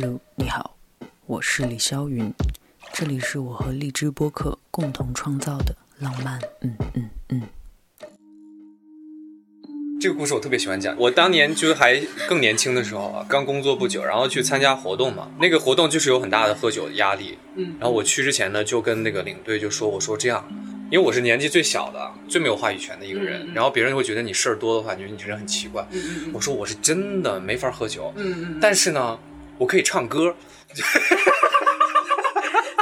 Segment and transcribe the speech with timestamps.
[0.00, 0.76] Hello，你好，
[1.26, 2.32] 我是李霄云，
[2.92, 7.42] 这里是我和荔枝播客共同创造的浪漫，嗯嗯嗯。
[10.00, 10.96] 这个故事我特别喜欢讲。
[10.96, 15.28] 我当年就还更年轻的时候啊，刚工作不久，然后去参加活动嘛。
[15.40, 17.36] 那个活动就是有很大的喝酒的压力。
[17.56, 17.74] 嗯。
[17.80, 20.48] 然后我去之前呢，就跟那个领队就说：“我说这样，
[20.92, 25.84] 因为我是年纪最小的、最没有话语权的一个人，然后别人会觉得你事儿多的话，觉得你这人很奇怪。
[26.32, 28.12] 我说我是真的没法喝酒。
[28.14, 28.58] 嗯嗯。
[28.60, 29.18] 但是呢，
[29.58, 30.34] 我可以唱歌。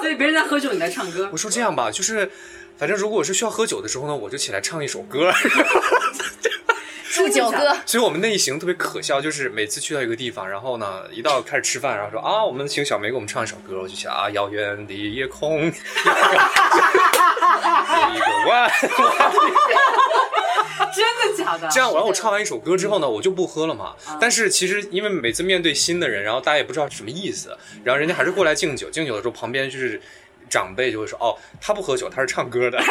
[0.01, 1.29] 所以别人在喝酒，你在唱歌。
[1.33, 2.31] 我说这样吧，就是
[2.79, 5.33] 反正如果是需要喝酒的时候呢，我就起来唱一首歌。
[7.17, 15.71] 祝酒歌，所以我们那一行特别可笑，就是每次去到一个地方，然后呢，一到开始吃饭，然后说啊，我们请小梅给我们唱一首歌，我就想啊，遥远的夜空，一
[18.19, 18.71] 个弯，
[20.95, 21.69] 真的假的？
[21.69, 23.95] 这样，然后我唱完一首歌之后呢，我就不喝了嘛。
[24.21, 30.01] 但是其实因为每次面对新的人，然后大家也不知道什么意思，然后人家还是过来敬酒，敬酒的时候旁边就是
[30.49, 32.83] 长辈就会说，哦，他不喝酒，他是唱歌的。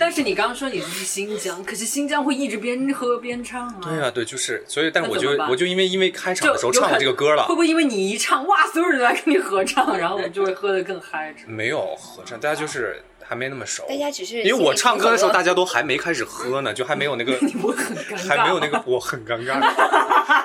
[0.00, 3.80] 但是你刚刚说你是去新疆，可是新疆会一直边喝边唱啊。
[3.82, 11.34] 对啊，对，就是，所以，但我就我就因为因为开场的时候唱了这个歌了，会不会因为你一唱，哇，所有人都来跟你合唱，然后我们就会喝得更嗨？
[11.48, 13.84] 没有合唱，大家就是还没那么熟。
[13.86, 19.58] 大家只是因为我唱歌的时候，大家都还没开始喝呢，就还没有那个， 我很尴尬，还没有那个，我很尴尬。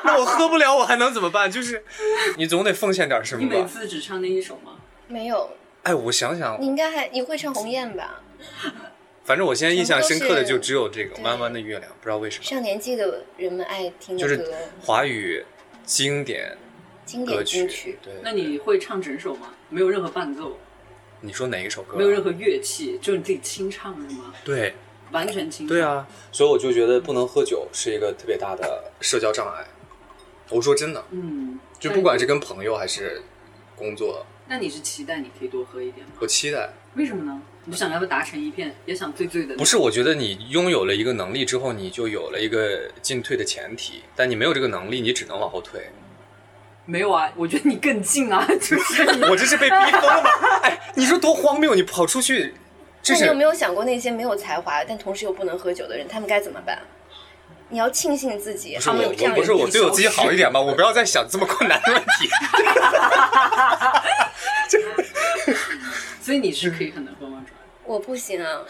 [0.04, 1.50] 那我喝不了，我还能怎么办？
[1.50, 1.86] 就是
[2.36, 3.42] 你总得奉献点什么。
[3.42, 4.74] 你每次只唱那一首吗？
[5.08, 5.50] 没有。
[5.84, 8.22] 哎，我想想，你应该还你会唱《鸿雁》吧？
[9.24, 12.44] 反正我现在印象深刻的就只有这个弯弯的月亮，不知道为什么。
[12.44, 15.46] 上年纪的人们爱听的歌，就是华语
[15.86, 16.58] 经典
[17.06, 17.98] 经典歌曲。
[18.02, 19.54] 对，那你会唱整首吗？
[19.70, 20.58] 没有任何伴奏。
[21.26, 21.98] 你说哪一首歌？
[21.98, 24.34] 没有任何乐器，就是你自己清唱是吗？
[24.44, 24.74] 对，
[25.12, 25.68] 完全清唱。
[25.68, 29.66] 对啊，所以我就觉得不能喝酒是一个特别大的社交障碍。
[30.50, 33.22] 我说真的，嗯，就不管是跟朋友还是
[33.78, 34.26] 工作。
[34.50, 36.12] 那你是期待你可以多喝一点吗？
[36.20, 36.70] 我期待。
[36.96, 37.42] 为什么呢？
[37.64, 39.56] 你想要不达成一片，也想醉醉的。
[39.56, 44.04] 不是，我觉得你拥有了一个能力之后，你就有了一个进退的前提。
[44.14, 45.90] 但你没有这个能力，你只能往后退。
[46.86, 50.30] 没有啊，我觉得你更近啊， 就是 我这是被逼疯了吗？
[50.64, 51.74] 哎，你说多荒谬！
[51.76, 52.54] 你跑出去，
[53.08, 56.80] 那你有没有想过那些没有才华但同时又不能喝酒的人，他们该怎么办？
[57.70, 59.34] 你要庆幸自己，他们有这样。
[59.34, 60.60] 不是我对我自己好一点吧？
[60.60, 62.30] 我不要再想这么困难的问题。
[66.22, 67.44] 所以你是可以很能喝吗？
[67.86, 68.62] 我不行啊，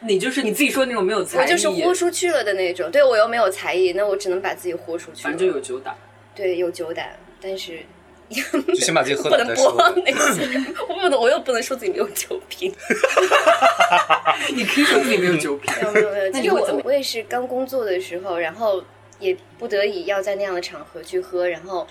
[0.00, 2.90] 你就是你自己说那种没有才艺，我就是豁出去了的那种。
[2.90, 5.22] 对我又没有才艺，那我只能把自己豁出去。
[5.22, 5.94] 反正就有酒胆。
[6.34, 7.78] 对，有酒胆，但是
[8.28, 10.42] 就先把自己喝不能播那些，
[10.88, 12.74] 我不能，我又不能说自己没有酒品。
[14.54, 15.72] 你可以说自己没有酒品。
[15.76, 16.32] 没有没有没有。
[16.32, 18.82] 其实我我也是刚工作的时候，然后
[19.18, 21.86] 也不得已要在那样的场合去喝，然后。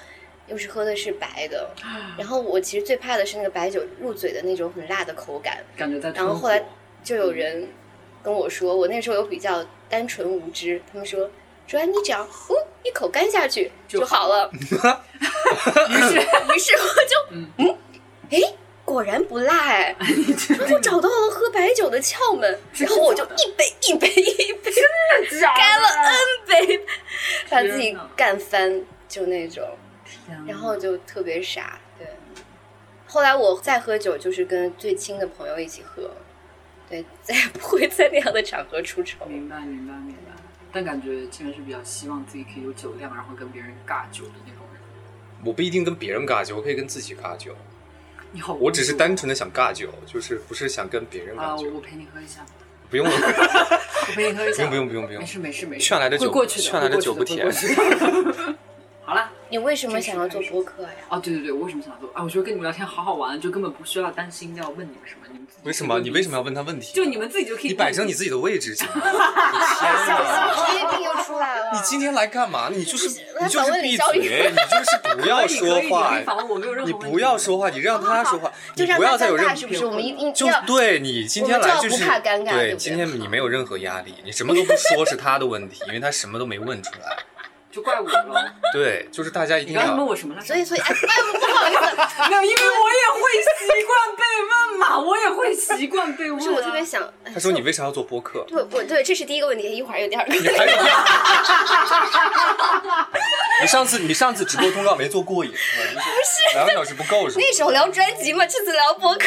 [0.49, 1.69] 又是喝的是白的，
[2.19, 6.11] 然后我其实最怕的是那个白酒入嘴的那种很辣的口感，感觉在。
[6.11, 6.61] 然后后来
[7.01, 7.65] 就有人
[8.21, 11.31] 跟我说，我那时候有比较单纯无知，他们说
[11.79, 12.27] 说你只要呜
[12.83, 14.49] 一口干下去就好了。
[14.53, 17.15] 于是于是我就
[17.57, 17.77] 嗯
[18.29, 18.39] 哎
[18.85, 19.95] 果然不辣哎，
[20.71, 26.17] 我找到了喝白酒的窍门，然后我就一杯一杯一杯真的干了 N
[26.47, 26.85] 杯，
[27.49, 29.65] 把自己干翻，就那种。
[30.47, 32.07] 然后就特别傻，对。
[33.07, 36.11] 后来我再喝酒，就是跟最亲的朋友一起喝，
[36.89, 39.25] 对，再也不会在那样的场合出丑。
[39.25, 40.22] 明白，明白，明白。
[40.73, 44.81] 但感觉其实是比较希望自己可以有酒量，然后跟别人尬酒的那种人。
[45.45, 47.55] 我不一定跟别人尬酒，我可以跟自己尬酒。
[48.31, 51.69] 你好，我只是单纯的想尬酒，就是不是想跟别人尬酒。
[51.69, 52.43] 我陪你喝一下。
[52.89, 54.67] 不用了，我陪你喝一下。
[54.67, 55.21] 不用，不用，不用，不用。
[55.21, 55.85] 没事，没事，没事。
[55.85, 57.47] 劝来的酒，劝来的酒不甜。
[59.05, 59.29] 好了。
[59.49, 60.89] 你为什么想要做播客呀？
[61.09, 62.09] 哦，对对对，我为什么想要做？
[62.15, 65.99] 啊，我觉得跟你们聊天好好玩，就根本不需要担心要问你们什么，你们为什么？
[65.99, 66.91] 你为什么要问他问题？
[66.91, 68.93] 就你们自己就可以，你摆正你自己的位置 行吗？
[68.95, 71.71] 天哪，职业病又出来了！
[71.71, 72.69] 你今天来干嘛？
[72.71, 73.09] 你就是
[73.39, 76.17] 你就是闭嘴，你就是不要说话。
[76.83, 79.55] 你不要说话，你让他说话，你不要再有任何。
[79.55, 79.85] 是不是？
[79.85, 82.03] 我们一就对你今天来就是
[82.49, 87.15] 对，今天你没有任何压力，你什么都不说是他的问题，因为他什么都没问出来。
[87.73, 89.81] 就怪我了， 对，就是大家一定要。
[89.81, 90.41] 你刚问我什么了？
[90.41, 91.07] 所以，所以，哎，不
[91.55, 91.79] 好意思，
[92.29, 96.39] 没有，因为我也会习惯被问嘛，我也会习惯被问。
[96.39, 97.01] 是我特别想。
[97.33, 100.31] 他说：“你为啥要做播客？”对，我对，这是第一个问题，一会儿有第二个。
[100.33, 100.89] 你还有第二个？
[103.61, 107.43] 你上次你上次直播通告没做过瘾，不是两个小时不够是吧？
[107.43, 109.25] 那时候聊专辑嘛，这次聊播客。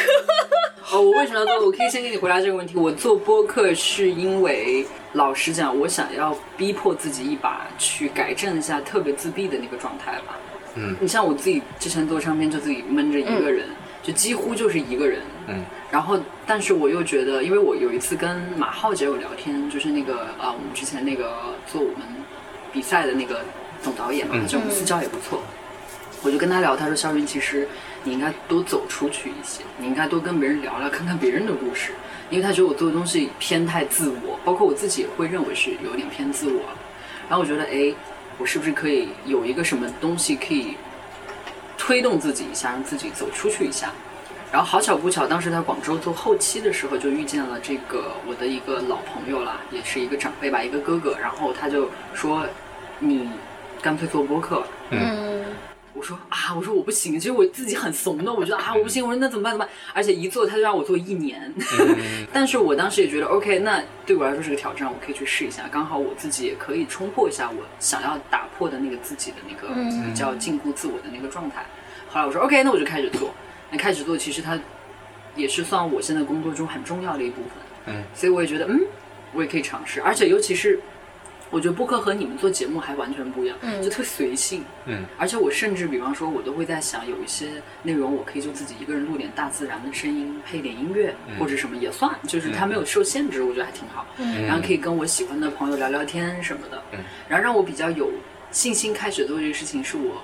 [0.92, 1.66] 哦，我为什么要做？
[1.66, 2.76] 我可以先给你回答这个问题。
[2.76, 10.36] 我做播客是因为，老实讲，我想要逼迫自己一把，去改正一下特别自闭的那个状态吧。
[10.76, 13.66] 嗯你像我自己之前做唱片，就自己闷着一个人，
[14.02, 15.22] 就几乎就是一个人。
[15.48, 21.32] 嗯然后，但是我又觉得，因为我有一次跟马浩姐有聊天，就是那个啊，我们之前那个
[21.66, 22.02] 做我们
[22.72, 23.40] 比赛的那个
[23.82, 25.42] 总导演嘛，嗯就我们私交也不错。
[26.22, 27.68] 我就跟他聊，他说：“肖云，其实
[28.06, 31.90] 你应该多走出去一些，你应该多跟别人聊聊，看看别人的故事，
[32.30, 36.62] 因为他觉得我做的东西偏太自我，包括我自己也会认为是有点偏自我。
[37.28, 37.92] 然后我觉得，哎，
[38.38, 40.76] 我是不是可以有一个什么东西可以
[41.76, 43.90] 推动自己一下，让自己走出去一下？
[44.52, 51.18] 然后好巧不巧，当时在广州做后期的时候，就遇见了这个我的一个老朋友啦，也是一个长辈吧，一个哥哥。
[51.20, 52.46] 然后他就说
[53.00, 53.28] ：“你
[53.82, 55.44] 干脆做播客吧。”嗯
[55.96, 59.74] 我说啊，我说我不行，其实我自己很怂的，我觉得啊我不行，我说那怎么办怎么办？
[59.94, 61.52] 而且一做他就让我做一年，
[62.32, 69.74] 但是我当时也觉得 OK，那对我来说是个挑战，我可以去试一下，刚好我自己也可以冲破一下我想要打破的那个自己的那个
[70.06, 71.64] 比较禁锢自我的那个状态。
[72.08, 73.32] 后来我说 OK，那我就开始做。
[73.70, 74.58] 那开始做，其实它
[75.34, 77.94] 也是算我现在工作中很重要的一部分。
[77.94, 78.80] 嗯，所以我也觉得嗯，
[79.32, 80.78] 我也可以尝试，而且尤其是。
[81.50, 83.82] 我觉得播客和你们做节目还完全不一样，嗯。
[83.82, 94.06] 就特随性，嗯，而且我甚至比方说，我都会在想，有一些内容我可以就自己一个人录点大自然的声音，配点音乐、或者什么也算，就是它没有受限制，我觉得还挺好。
[94.18, 94.44] 嗯。
[94.44, 96.82] 然后可以跟我喜欢的朋友聊聊天什么的。
[96.92, 96.98] 嗯。
[97.28, 98.10] 然后让我比较有
[98.50, 100.22] 信心开始做这个事情，是我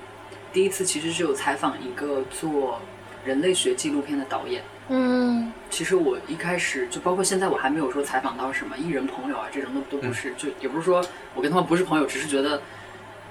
[0.52, 2.80] 第一次其实是有采访一个做
[3.24, 4.62] 人类学纪录片的导演。
[4.88, 5.52] 嗯。
[5.70, 11.02] 其实我一开始就包括现在，我还没有说采访到什么艺人朋友啊，这种都都不是，就也不是说
[11.34, 12.60] 我跟他们不是朋友，只是觉得，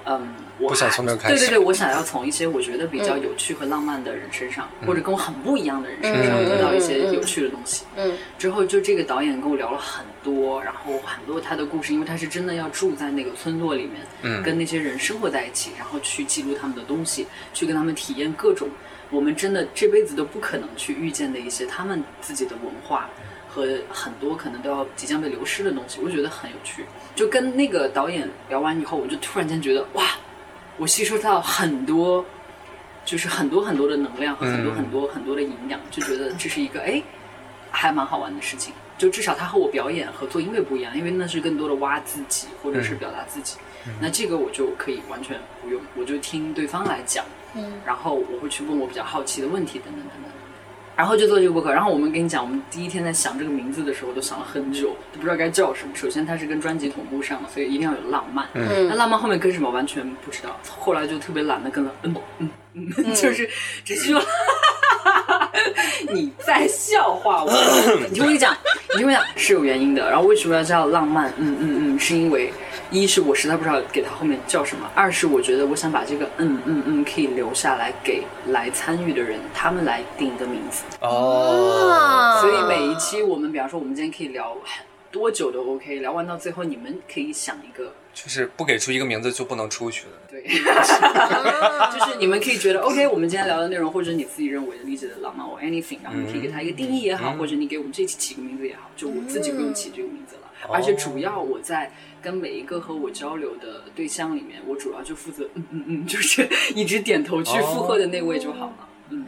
[0.06, 7.86] 嗯，我不想从那儿开始对对对，我想要从一些我觉得比较有趣和浪漫的人身上，或者跟我很不一样的人身上嗯得到一些有趣的东西。
[7.96, 8.12] 嗯。
[8.40, 14.42] 之后就这个导演跟我聊了很多，然后很多他的故事，因为他是真的要住在那个村落里面，嗯。
[14.42, 18.68] 跟那些人生活在一起，然后去记录他们的东西，去跟他们体验各种
[19.12, 23.10] 我们真的这辈子都不可能去遇见的一些他们自己的文化
[23.48, 26.86] 和很多可能都要即将被流失的东西，我觉得很有趣。
[27.14, 30.06] 就跟那个导演聊完以后，我就突然间觉得哇，
[30.78, 32.26] 我吸收到很多。
[33.04, 37.02] 就是很多很多的能量和很多很多很多的营养，就觉得这是一个哎，
[37.82, 38.74] 还蛮好玩的事情。
[38.98, 43.58] 就至少他和我表演和做音乐不一样，因为那是更多的挖自己或者是表达自己。
[44.00, 47.26] 那这个我就可以完全不用，我就听对方来讲，
[47.56, 50.32] 嗯然后我会去问我比较好奇的问题等等等等。
[50.96, 51.74] 然后就做这个播客。
[51.74, 55.96] 然后我们跟你讲，我们第一天在想这个名字的时候，都想了很久，都不知道该叫什么。
[55.96, 58.46] 首先它是跟专辑同步上的，所以一定要有浪漫。
[58.54, 63.50] 嗯那嗯浪漫后面跟什么完全不知道，后来就特别懒得跟了，嗯嗯嗯，就是
[63.84, 64.22] 只是说
[66.12, 67.52] 你在笑话我。
[68.10, 68.56] 你听我跟你讲，
[68.94, 70.10] 你听我讲是有原因的。
[70.10, 71.32] 然后为什么要叫浪漫？
[71.38, 72.54] 嗯嗯嗯，是因为
[72.90, 80.84] 一是我实在不知道给他后面叫什么，二是我觉得我想把这个嗯嗯嗯可以留下来给来参与的人，他们来定一个名字。
[81.00, 84.56] 哦，所以每一期我们，比方说我们今天可以聊
[85.12, 87.94] 多久都 OK，聊完到最后你们可以想一个。
[88.14, 90.14] 就是不给出一个名字就不能出去了。
[90.30, 90.44] 对，
[91.98, 100.42] 就是你们可以觉得 OK，我们今天聊的内容，或者你自己认为的理解的浪漫或 anything，然后你可以给它一个定义也好，或者你给我们这期起个名字也好，就我自己不用起这个名字了。
[100.70, 101.90] 而且主要我在
[102.22, 108.90] 跟每一个和我交流的对象里面，我主要就负责嗯嗯嗯， 就是一直点头去附和的那位就好了。
[109.10, 109.26] 嗯，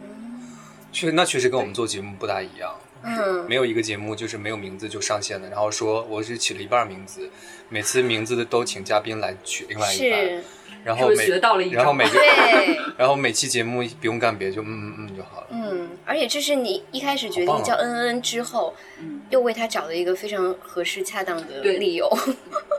[0.92, 2.70] 确那确实跟我们做节目不大一样，
[3.04, 7.30] 嗯没有一个节目就是没有名字就上线的，然后说我是起了一半名字，
[7.68, 10.42] 每次名字的都请嘉宾来取另外一半，
[10.84, 15.46] 然后每学到了一招然后每个对， 然后每期节目不用干别的，就嗯嗯嗯就好了。
[15.50, 22.10] 嗯，而且这是你一开始决定叫恩恩之后，嗯又为他找了一个非常合适恰当的理由。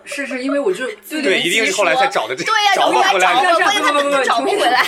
[0.04, 3.60] 是是因为我就对对，一定是后来才找的这，对呀找不回来的。
[3.60, 4.86] 找不回来不不不不，找不回来。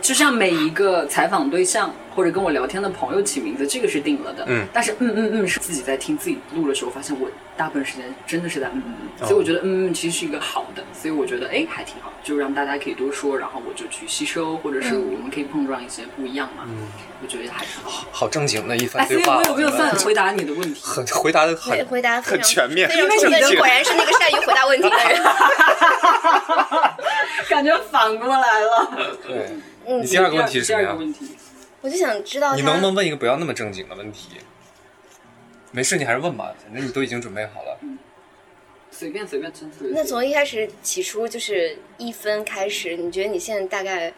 [0.00, 4.44] 就像每一个采访对象或者跟我聊天的朋友起名字，这个是定了的。
[4.48, 16.64] 嗯但是嗯嗯嗯是自己在听自己录的时候，发现我大部分时间真的是在嗯嗯嗯，哦所以我觉得嗯嗯其实是一个好的，所以我觉得哎还挺好，就让大家可以多说，然后我就去吸收，或者是嗯我们可以碰撞一些不一样嘛。
[17.20, 18.06] 我觉得还是好。
[18.12, 20.80] 好正经的一哎，番对话，所以我有没有算回答你的问题？
[20.84, 25.20] 很回答的很回答很全面，因为你的果然是那个善于回答问题的人。
[27.48, 28.90] 感觉反过来了。
[29.26, 29.48] 对。
[29.88, 30.86] 嗯你，第二个问题是什么呀？
[30.86, 31.36] 第二个问题，
[31.80, 34.36] 我就想知道你能不能问一个不要那么正经的问题？
[35.72, 37.78] 没事，你还是问吧，反正你都已经准备好了。
[38.90, 39.94] 随便随便，真随便。
[39.94, 44.12] 那从一开始起初就是一分开始，你觉得你现在大概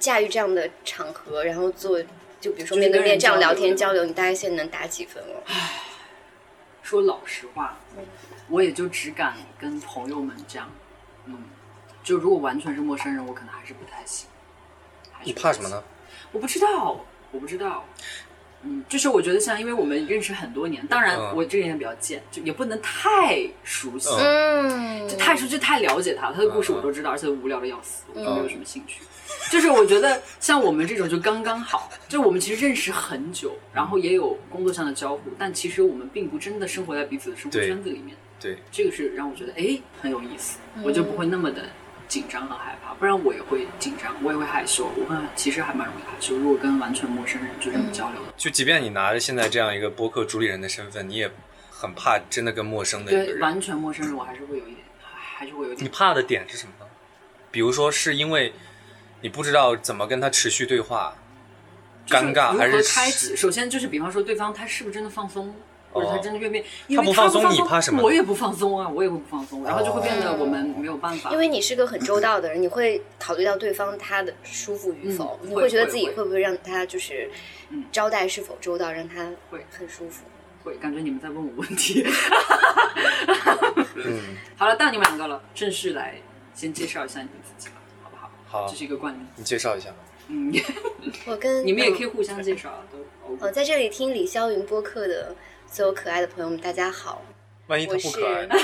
[0.00, 2.02] 驾驭这样的场合，然后做
[2.40, 5.42] 就比如说面对面这样聊天交交流，你大概现在能打几分了？
[6.82, 7.78] 说老实话，
[8.48, 10.70] 我也就只敢跟朋友们这样。
[11.26, 11.44] 嗯，
[12.02, 14.28] 就如果完全是陌生人，我可能还是不太行。
[15.24, 15.82] 你怕什么呢？
[16.32, 17.84] 我不知道，我不知道。
[18.64, 29.00] 嗯，就是我觉得像，因为我们认识很多年，当然嗯我这个人比较贱，就也不能太熟悉，嗯，就太熟悉、太了解他，他的故事嗯我都知道，而且无聊的要死，我就没有什么兴趣。
[29.52, 38.16] 就是我觉得像我们这种就刚刚好，就我们其实认识很久，然后也有工作上的交互，但其实我们并不真的生活在彼此的生活圈子里面。
[38.40, 41.62] 对，这个是让我觉得哎很有意思，我就不会那么的
[42.08, 46.34] 紧张和害怕，不然我也会紧张，我也会害羞，我会其实还蛮容易害羞。
[46.36, 51.30] 如果跟完全陌生人就这么交流的，就即便你拿着现在这样一个播客主理人的身份，你也
[51.70, 53.40] 很怕真的跟陌生的一个对人。
[53.40, 55.88] 完全陌生人我还是会有一点，还是会有一你。
[55.88, 56.86] 怕的点是什么呢？
[57.50, 58.52] 比如说是因为
[59.20, 61.14] 你不知道怎么跟他持续对话，
[62.08, 63.36] 尴尬还是开启？
[63.36, 65.54] 首先就是，比方说对方他是不是真的放松，
[65.98, 71.30] 或者他真的越变，因为他不放松你怕什么我也不放松啊，我也会不放松，然后就会变得哦我们没有办法。
[71.30, 77.30] 因为你是个很周到的人，你会考虑到对方他的舒服与否，嗯你会觉得自己会不会让他就是
[77.70, 80.24] 嗯招待是否周到，让他会很舒服。
[80.64, 82.04] 会感觉你们在问我问题。
[84.04, 84.20] 嗯，
[84.56, 86.16] 好了，到你们两个了，正式来
[86.52, 88.30] 先介绍一下你们自己吧，好不好？
[88.46, 89.18] 好这，是一个惯例。
[89.36, 89.88] 你介绍一下。
[90.26, 90.52] 嗯，
[91.26, 92.06] 我跟 你们也可以以。
[92.06, 93.52] 互相介绍啊，都呃，OK。
[93.52, 95.34] 在这里听李霄云播客的
[95.70, 97.22] 所有可爱的朋友们，大家好！
[97.66, 98.54] 万一他我是不可爱呢？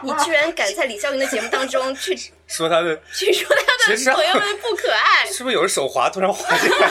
[0.04, 2.16] 你居然敢在李霄云的节目当中去
[2.46, 6.88] 说他的去说他的朋友们不可爱， 是不是有人手滑突然滑进来？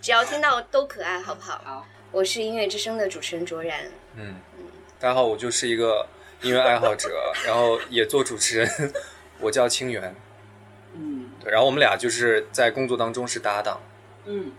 [0.00, 1.60] 只要听到都可爱，好不好？
[1.64, 4.36] 好，我是音乐之声的主持人卓然，嗯，
[5.00, 6.06] 大家好，我就是一个
[6.42, 7.10] 音乐爱好者，
[7.46, 8.92] 然后也做主持人，
[9.40, 10.14] 我叫清源。
[10.94, 13.80] 嗯对，然后我们俩就是在工作当中是搭档。
[14.26, 14.52] 嗯嗯，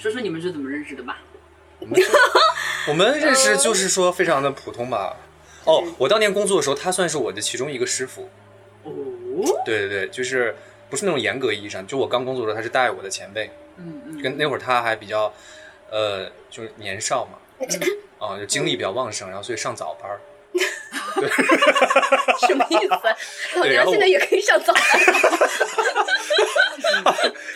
[0.00, 1.18] 说说你们是怎么认识的吧？
[2.88, 5.14] 我们 认识就是说非常的普通吧。
[5.64, 8.30] 哦，我当年工作的时候，他算是我的其中一个师傅。
[8.84, 8.90] 哦，
[9.66, 10.56] 对对对，就是
[10.88, 15.30] 不是那种严格意义上，就我刚工作的时候，他是带我的前辈，嗯嗯，跟那会儿他还比较，
[15.90, 17.38] 呃，就是年少嘛，
[18.18, 20.18] 啊、 就精力比较旺盛，然后所以上早班儿。
[22.46, 22.90] 什么意思？
[23.56, 24.82] 老对然后娘现在也可以上早班。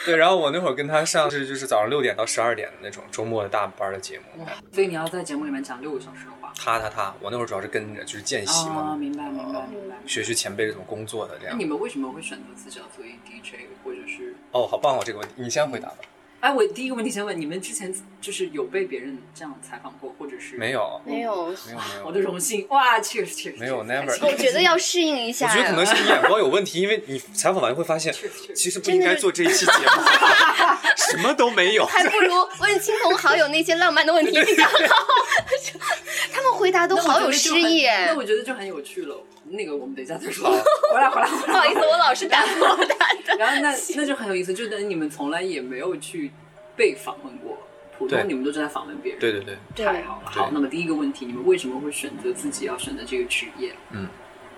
[0.05, 4.47] 对，然后我那会儿跟他上是就是早上六点到十二点的那种周末的大班的节目。
[4.71, 6.53] 所以你要在节目里面讲六个小时的话。
[6.57, 9.97] 他他他，我那会儿主要是跟着就是见习啊，嘛，明白明白明白。
[10.07, 11.65] 学学前辈是怎么工作的这样那你。
[11.65, 14.35] 们为什么会选择自己要做一 DJ，或者是？
[14.53, 15.97] 哦，好棒哦，这个问题，你先回答吧。
[16.45, 20.73] 哎，我第一个问题先问，你们之前就是有被别人这样采访过，或者是没？
[20.73, 25.57] 有，没有，没有，没有，我的荣幸，哇，确实确实没有 never 我觉得要适应一下我。
[25.57, 30.03] 觉得可能是你眼光有问题，因为你采访完会发现，确实确实其实不应该做这一期节目，
[31.11, 31.87] 什么都没有。
[31.87, 34.71] 还不如问亲朋好友那些浪漫的问题比较好。
[36.31, 38.17] 他们回答都好有诗意耶那。
[38.17, 39.17] 我觉得就很有趣了。
[39.47, 40.51] 那个我们等一下再说。
[40.51, 41.47] 回来回来回来。
[41.47, 43.37] 不好意思，我老是打破他的。
[43.39, 46.31] 然后那那就很有意思，就等于你们从来也没有去
[46.77, 47.59] 被访问过，
[47.99, 49.21] 普通你们都是在访问别人。
[49.21, 50.31] 对对对，太好了。
[50.31, 53.75] 好，那么第一个问题，你们为什么会选择自己要选择这个职业？
[53.91, 54.09] 嗯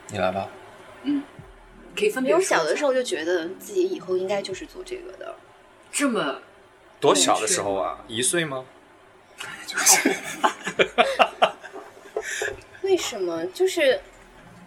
[0.08, 0.48] 你来吧。
[1.02, 1.22] 嗯
[1.96, 5.34] 可以分别说一下有小的时候就觉得自己以后应该就是做这个的。
[5.90, 6.42] 这么
[7.00, 8.04] 多小的时候啊？
[8.06, 8.64] 一岁吗？
[9.66, 10.14] 就是
[12.82, 13.44] 为什么？
[13.46, 13.98] 就是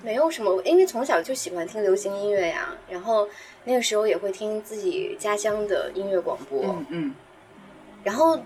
[0.01, 3.27] 没有什么，因为从小就喜欢听流行音乐呀，然后
[3.63, 7.15] 那个时候也会听自己家乡的音乐广播，嗯嗯。
[8.03, 8.39] 然后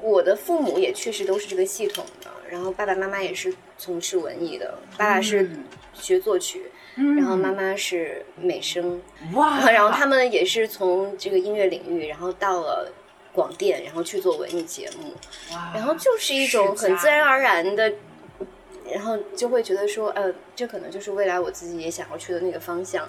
[0.00, 5.50] 我的父母也确实都是这个系统的，然后爸爸妈妈也是从事文艺的，爸爸是
[5.92, 9.02] 学作曲，嗯，然后妈妈是美声，
[9.34, 12.88] 哇， 然后他们也是从这个音乐领域，然后到了
[13.32, 15.12] 广电，然后去做文艺节目，
[15.52, 17.92] 哇，然后就是一种很自然而然的，
[18.92, 23.08] 然后就会觉得说，呃，这可能就是未来我自己也想要去的那个方向。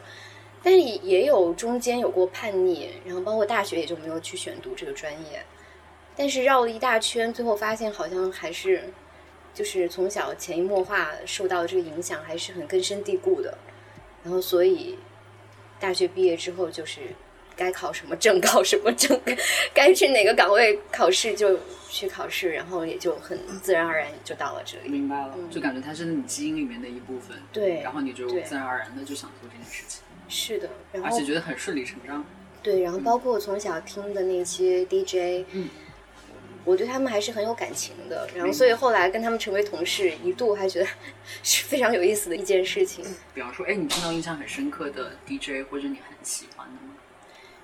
[0.63, 5.41] 但是也有中间有过叛逆，然后包括大学也就没有去选读这个专业。
[6.15, 8.83] 但是绕了一大圈，最后发现好像还是
[9.53, 13.57] 就是从小潜移默化受到这个影响，还是很根深蒂固的。
[14.23, 14.97] 然后所以
[15.79, 17.01] 大学毕业之后就是
[17.57, 19.19] 该考什么证考什么证，
[19.73, 21.59] 该去哪个岗位考试就
[21.89, 24.89] 去考试，然后也就很自然而然就到了这里。
[24.89, 32.23] 明白了，就感觉它是你基因里面的一部分，对然后你就自然而然的就想做这件事情，是的，然而且觉得很顺理成章。
[32.61, 35.69] 对，然后包括我从小听的那些 DJ，嗯，
[36.65, 38.27] 我对他们还是很有感情的。
[38.35, 40.87] 然后所以后来跟他们成为同事，一度还觉得
[41.43, 43.05] 是非常有意思的一件事情。
[43.33, 46.95] 比方说，哎，你听到印象很深刻的 DJ 或者你很喜欢的吗？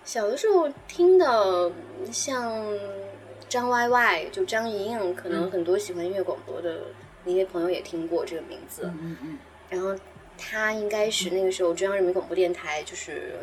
[0.05, 1.72] 小的时候听的
[2.12, 2.63] 像
[3.50, 5.51] 张歪歪，就张莹莹，可能嗯。
[5.51, 6.81] 很多喜欢音乐广播的
[7.24, 8.83] 那些朋友也听过这个名字。
[8.86, 9.38] 嗯嗯嗯，
[9.69, 9.95] 然后
[10.38, 13.33] 他应该是那个时候中央人民广播电台就是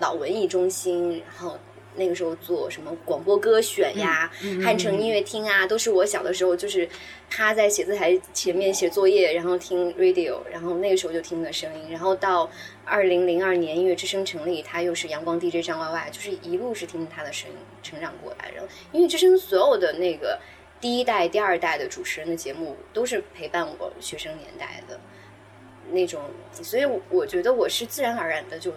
[0.00, 1.58] 老文艺中心，然后
[1.96, 4.30] 那个时候做什么广播歌选呀、
[4.62, 6.88] 汉城音乐厅啊，都是我小的时候就是
[7.30, 12.50] 趴在写字台前面写作业，然后听 radio，然后那个时候就听的声音，然后到
[12.84, 20.38] 二零零二年音乐之声成立，他又是阳光 DJ 张歪歪，就是一路是听他的声音成长过来，然后音乐之声所有的那个。
[20.80, 24.98] 第一代、第二代的主持人的节目都是陪伴我学生年代的，
[25.92, 26.20] 那种，
[26.54, 28.72] 所以我我觉得我是自然而然的就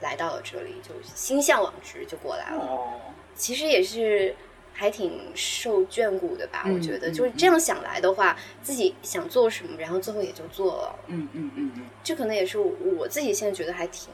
[0.00, 2.56] 来到了这里，就心向往之就过来了。
[2.56, 2.98] 哦，
[3.34, 4.34] 其实也是
[4.72, 10.98] 还挺受眷顾的吧，嗯我觉得嗯就是这样想来的话，自己想做什么，然后最后也就做了。
[11.08, 14.08] 嗯嗯嗯嗯，这可能也是我自己现在觉得还挺，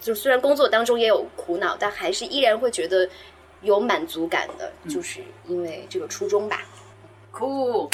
[0.00, 3.08] 就虽然工作当中也有苦恼，但还是依然会觉得
[3.62, 6.62] 有满足感的，嗯就是因为这个初衷吧。
[7.34, 7.90] 酷。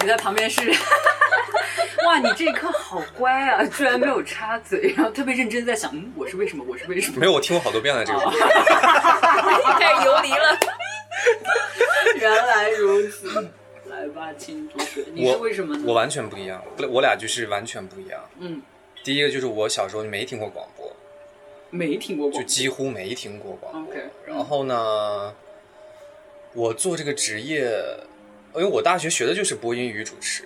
[0.00, 0.60] 你在旁边是，
[2.06, 6.64] 哇，你这一刻好乖啊，居然没有插嘴，然后特别认真在想，嗯，我是为什么？
[6.66, 7.18] 我是为什么？
[7.20, 8.18] 没有，我听过好多遍了这个。
[9.78, 10.58] 开始游离了。
[12.18, 13.50] 原来如此。
[13.90, 15.84] 来吧，请同学，你是为什么呢？
[15.86, 18.20] 我完全不一样，我俩就是完全不一样。
[18.38, 18.62] 嗯，
[19.02, 20.92] 第一个就是我小时候没听过广播，
[21.70, 23.92] 没听过就广播几乎没听过广播。
[23.92, 25.34] OK，然后呢，
[26.54, 27.70] 我做这个职业，
[28.54, 30.44] 因为我大学学的就是播音与主持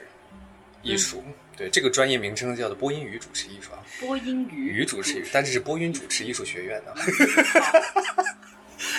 [0.83, 1.23] 艺术，
[1.57, 6.95] 对这个专业名称叫做播音与主持艺术啊，播音语与主持艺术，但是是播音主持艺术学院的。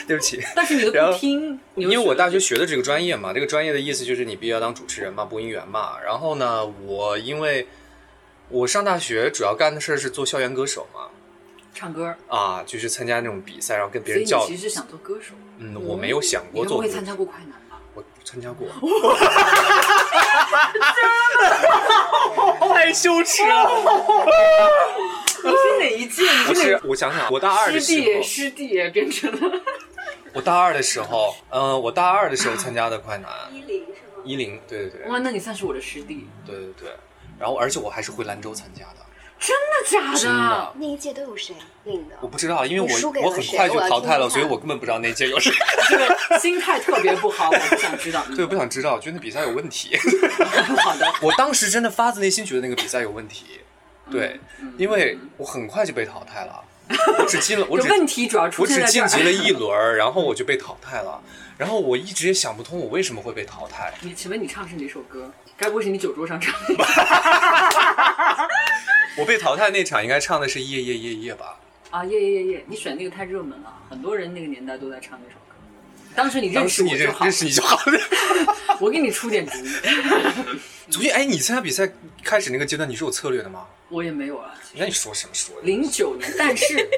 [0.08, 6.00] 对不起， 但是你不 听，你因为我大学学学的这个专业嘛，这个专业的意思就是你必须要当主持人嘛，播音员嘛。
[6.00, 7.68] 然后呢，我因为
[8.50, 11.10] 我上大学主要干的事儿是做校园歌手嘛，
[11.74, 14.46] 唱歌，啊，就是参加那种比赛，然后跟别人叫。
[14.48, 15.34] 其实想做歌手。
[15.64, 17.78] 嗯，我没有想过做歌会参加过快男吗？
[17.96, 18.68] 我参加过，
[22.74, 23.70] 太羞耻了。
[25.44, 26.24] 你是哪一届？
[26.24, 29.62] 你不是我想想，我大二的师弟时候，师弟变成了。
[30.34, 34.24] 我大二的时候，嗯、我大二的时候参加的快男 一零是吗？
[34.26, 36.90] 一零，对对对，哇，那你算是我的师弟，对对对。
[37.40, 39.03] 然后，而且我还是回兰州参加的，
[39.46, 40.74] 真的假真的。
[40.80, 41.54] 那一届都有谁
[41.84, 42.16] 领的？
[42.22, 42.88] 我不知道，因为我
[43.22, 45.52] 我很快就淘汰了，所以我根本不知道那届有谁。
[45.90, 48.24] 这个心态特别不好，我不想知道。
[48.36, 49.98] 对，我不想知道，觉得那比赛有问题。
[50.82, 53.60] 好的，我当时真的发自内心觉得那个比赛有问题，
[54.10, 54.40] 对，
[54.78, 56.64] 因为我很快就被淘汰了，
[57.20, 58.82] 我只进了，我有只问题主要出我只。
[58.86, 61.22] 晋级了一轮，然后我就被淘汰了。
[61.58, 63.94] 然后我一直也想不通我为什么会被淘汰。
[64.02, 65.32] 你请问你唱的是哪首歌？
[65.56, 66.76] 该不会是你酒桌上唱的？
[69.18, 71.60] 我被淘汰那场应该唱的是《夜夜夜夜》吧？
[71.92, 72.66] 啊，夜夜夜夜！
[72.68, 75.54] 你选那个太热门了，很多人那个年代都在唱那首歌。
[76.16, 78.00] 当时你认识我就好认认，识你就好了。
[78.82, 79.70] 我给你出点主意。
[80.90, 81.88] 所以，哎，你参加比赛
[82.24, 83.68] 开始那个阶段，你是有策略的吗？
[83.90, 85.62] 我也没有啊，那你说什么说的？
[85.62, 86.90] 零九年，但是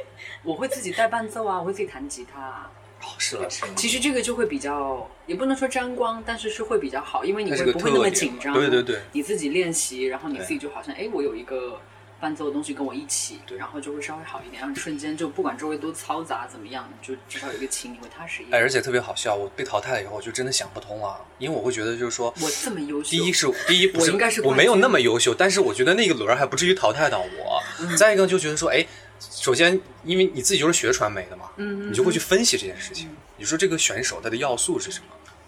[0.44, 2.72] 我会自己带伴奏啊，我会自己弹吉他啊。
[3.06, 3.74] 哦，是了，是吗？
[3.76, 8.52] 其实这个就会比较，也不能说沾光，但是是会比较好，因为你会不会那么紧张。
[8.54, 11.80] 对对对你自己练习，然后你自己就好像，哎，我有一个
[12.20, 18.64] 伴奏的东西跟我一起，对然后就会稍微好一点，让你瞬间就不管周围多嘈杂怎么样，就至少有一个琴，你会踏实一点哎，点。
[18.64, 27.62] 而且特别好笑，我被淘汰了以后，我就真的想不通了，因为我会觉得就是说，我这么优秀，第一是第一不是我应该是我没有那么优秀，但是我觉得那个轮儿还不至于淘汰到我。
[27.80, 28.86] 嗯再一个就觉得说，哎，
[29.20, 33.10] 首先因为你自己就是学传媒的嘛，嗯，你就会去分析这件事情。
[33.38, 35.06] 你说这个选手他的要素是什么，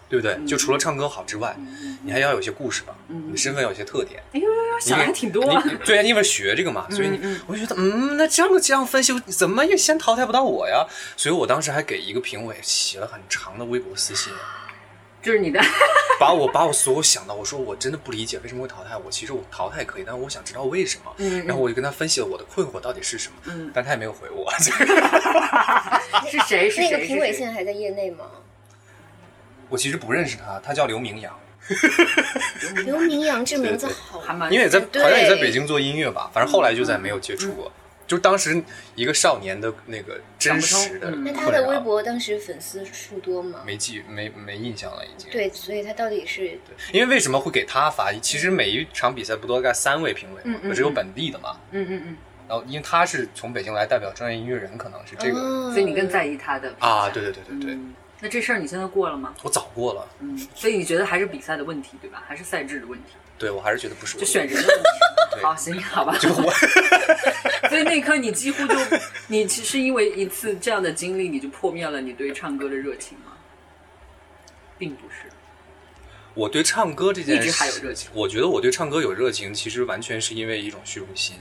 [0.10, 0.38] 对不对？
[0.46, 1.58] 就除了唱歌好之外，
[2.04, 4.22] 你还要有些故事吧，你的身份要有些特点。
[4.34, 5.64] 哎呦呦呦，想的还挺多啊。
[5.86, 10.86] 对啊，因为学这个嘛，所以你我就觉得，嗯，那这么这样分析，怎么也先淘汰不到我呀？
[11.16, 14.32] 所以我当时还给一个评委写了很长的微博私信，
[15.28, 15.60] 就是你的，
[16.18, 19.12] 把我把我所有想到，我说我真的不理解为什么会淘汰我。
[19.12, 21.14] 其实我淘汰可以，但是我想知道为什么。
[21.46, 24.50] 然后我就跟他分析了我的困惑到底是什么，嗯但他也没有回我。
[26.32, 26.70] 是谁？
[26.70, 26.90] 是谁？
[26.90, 28.24] 那个评委现在还在业内吗？
[29.68, 31.38] 我其实不认识他，他叫刘明阳，
[32.86, 37.70] 刘明阳这名字好还蛮因为也在好像也在北京做音乐吧，反正后来就再没有接触过。
[38.08, 38.64] 就当时
[38.96, 43.60] 一个少年的那个真实的那他的微，博当时粉丝数多吗？
[43.66, 45.30] 没记没没印象了已经。
[45.30, 46.58] 对，所以他到底是
[46.94, 48.14] 因为为什么会给他发？
[48.14, 50.42] 其实每一场比赛不都该三位评委吗？
[50.46, 51.58] 嗯嗯只有本地的嘛。
[51.72, 52.18] 嗯嗯嗯，
[52.48, 57.74] 然后因为他是从北京来代表专业音乐人，可能是这个、哦所以你更在意他的啊，对对对对对。
[57.74, 59.34] 嗯那这事儿你现在过了吗？
[59.44, 62.24] 我早过了，嗯，所以你觉得还是比赛的问题，对吧？
[62.28, 63.12] 还是赛制的问题？
[63.38, 64.90] 对我还是觉得不是我就选人的问题。
[65.44, 66.18] 好，行，好吧。
[66.18, 66.52] 就我
[67.70, 68.76] 所以那一刻你几乎就，
[69.28, 73.34] 你其实因为一次这样的经历，你就破灭了你对唱歌的热情吗？
[74.80, 75.30] 并不是。
[76.34, 81.36] 我对唱歌这件事一直还有热情我觉得我对唱歌有热情，其实完全是因为一种虚荣心。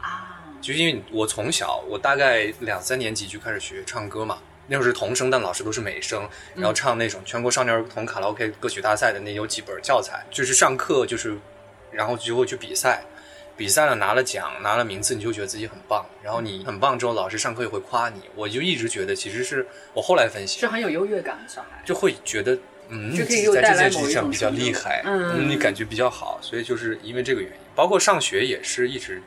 [0.00, 4.38] 啊，就是因为我从小，我大概两三年级就开始学唱歌嘛。
[4.66, 11.36] 那时候是童声，但老师都是美声，然后唱那种全国少年儿童卡拉 OK 歌曲大赛的那有几本教材，就是上课就是，
[11.90, 13.02] 然后就会去比赛，
[13.56, 18.22] 比赛了拿了奖拿了名次，你就觉得自己很棒，然后你很棒之后，老师上课也会夸你。
[18.34, 21.82] 我就一直觉得，其实是我后来分析是，很有优越感的小孩。
[21.84, 25.48] 就会觉得，嗯，就可以自己在这件事情上比较厉害，嗯。
[25.48, 29.22] 你感觉比较好，所以就是因为这个原因，包括上学也是一直，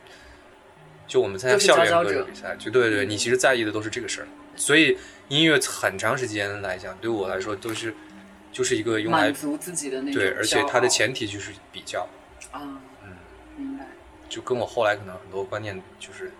[1.07, 4.97] 就我们参加校园歌手比赛，就对对，你其实在意的都是这个事儿，所以
[5.29, 7.93] 音乐很长时间来讲，对我来说都是
[8.51, 12.07] 就是一个用来满足自己的那种对，而且它的前提就是比较，
[12.51, 12.61] 啊，
[13.03, 13.15] 嗯，
[13.57, 13.85] 明白，
[14.29, 16.31] 就跟我后来可能很多观念就是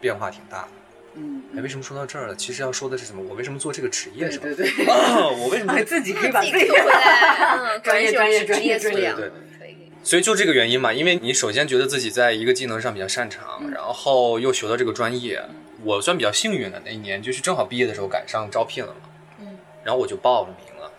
[0.00, 0.68] 变化挺大的。
[1.14, 2.34] 嗯，哎，为什么说到这儿了？
[2.34, 3.22] 其实要说的是什么？
[3.28, 4.44] 我为什么做这个职业是吧？
[4.44, 9.76] 对对对，哦， 我为什么哎， 自己可以把自自己做回来，嗯， 专业专业专业对对可以。
[10.02, 13.70] 所以就这个原因嘛，因为你首先觉得自己在一个技能上比较擅长，嗯。
[13.70, 15.44] 然后又学到这个专业，
[15.82, 19.00] 我算比较幸运的那一年，就是正好毕业的时候赶上招聘了嘛，
[19.40, 20.90] 嗯，然后我就报了名了，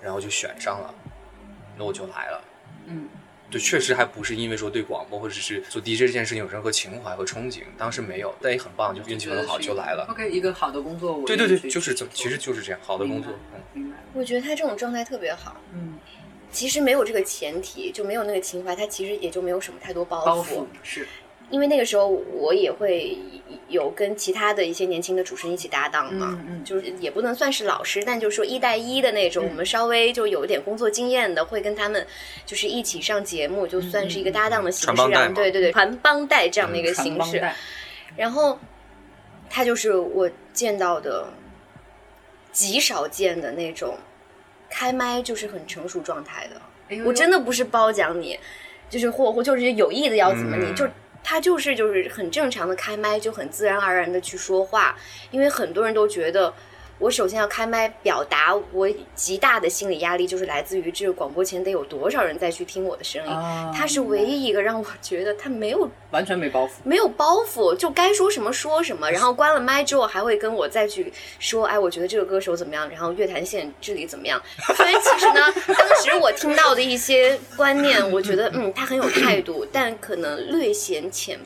[0.00, 0.94] 然后就选上了，
[1.76, 2.44] 那我就来了。
[2.86, 3.08] 嗯，
[3.50, 10.06] 就确实还不是因为说对广播或者是做 DJ 这件事情有任何情怀和憧憬，当时没有，但也很棒，就运气很好就来了。
[10.10, 13.60] OK，一个好的工作，我对对对，就是这其实就是这样，好的工作，嗯。
[13.72, 15.56] 明白，我觉得他这种状态特别好。
[15.72, 15.98] 嗯，
[16.50, 21.06] 其实没有这个前提，就没有那个情怀，他其实也就没有什么太多包包袱是，
[21.54, 23.16] 因为那个时候我也会
[23.68, 26.64] 有跟其他的一些年轻的主持人一起搭档嘛，嗯嗯。
[26.64, 29.48] 就是也不能算是老师，但就是说一带一的那种，嗯。
[29.50, 32.04] 我们稍微就有一点工作经验的，会跟他们
[32.44, 37.40] 就是一起上节目，就算是一个搭档的形式，对对对，传帮带这样的一个形式。
[38.16, 38.58] 然后
[39.48, 41.24] 他就是我见到的
[42.50, 43.96] 极少见的那种
[44.68, 46.60] 开麦就是很成熟状态的。
[47.04, 48.36] 我真的不是褒奖你，
[48.90, 50.74] 就是或或就是有意的要怎么你，嗯。
[50.74, 50.84] 就
[51.24, 54.96] 他就是就是很正常的开麦，就很自然而然的去说话，
[55.32, 56.54] 因为很多人都觉得。
[56.98, 63.30] 我首先要开麦表达我极大的心理压力，就是来自于这个广播前得有多少人再去听我的声音。
[63.30, 74.40] 啊他是唯一一个让我觉得他没有完全没包袱，没有包袱，就该说什么说什么，然后关了麦之后还会跟我再去说，哎，我觉得这个歌手怎么样，然后乐坛线治理怎么样。
[74.76, 81.38] 所以其实呢，当时我听到的一些观念，我觉得嗯，他很有态度，但可能略显浅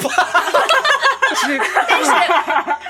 [0.00, 0.08] 薄。
[1.88, 2.10] 但是，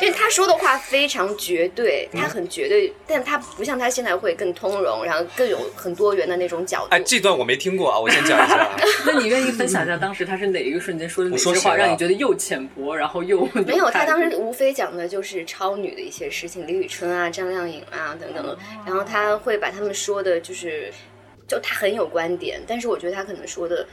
[0.00, 6.88] 因为他说的话非常绝对，他很绝对，但他不像他现在会更通融，然后更有很多元的那种角度。
[6.90, 8.68] 哎，这段我没听过啊，我先讲一下。
[9.06, 20.92] 那你愿意分享一下当时他是哪一个瞬间说的哪些话，让你觉得又浅薄，然后又没有，他当时无非讲的就是超女的一些事情，李宇春啊、张靓颖啊等等的，然后他会把他们说的，就是
[21.46, 23.86] 就他很有观点，但是我觉得他可能说的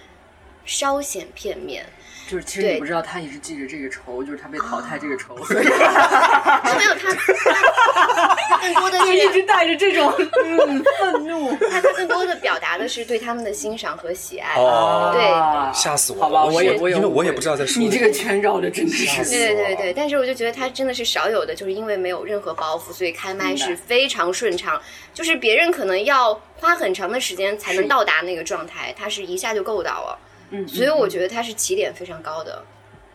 [0.66, 1.86] 稍显片面。
[2.28, 10.12] 就是其实对你不知道他也是记着这个仇，就是他被淘汰这个仇， 没有没有他，他他更多的就一直带着这种
[10.44, 11.56] 嗯愤怒。
[11.70, 14.56] 他他更多的表达的是对他们的欣赏和喜爱。
[14.56, 19.24] 哦对啊吓死我了好吧，我我也我也因为我也不知道在说你这个圈绕的真的是。
[19.30, 24.82] 对对对对，但是我就觉得他真的是少有的，就是因为没有任何包袱，所以开麦是非常顺畅。
[25.14, 30.18] 就是别人可能要花很长的时间才能到达那个状态，他是一下就够到了。
[30.52, 32.64] 嗯，所以我觉得他是起点非常高的。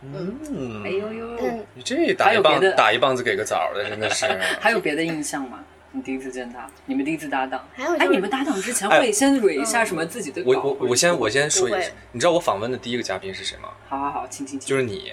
[0.01, 0.83] 嗯。
[0.83, 4.25] 哎，呦呦，但你这打一棒打一棒子给个枣的，真的是。
[4.59, 5.59] 还有别的印象吗？
[5.93, 10.41] 你第一次见他，你们第一次搭档，哎，还有哎你们搭档之前会先蕊一下什么自己的？
[10.45, 13.67] 我我我先我先说一下，你知道我访问的第一个嘉宾是谁吗？
[13.89, 15.11] 好好好，请请请，就是你，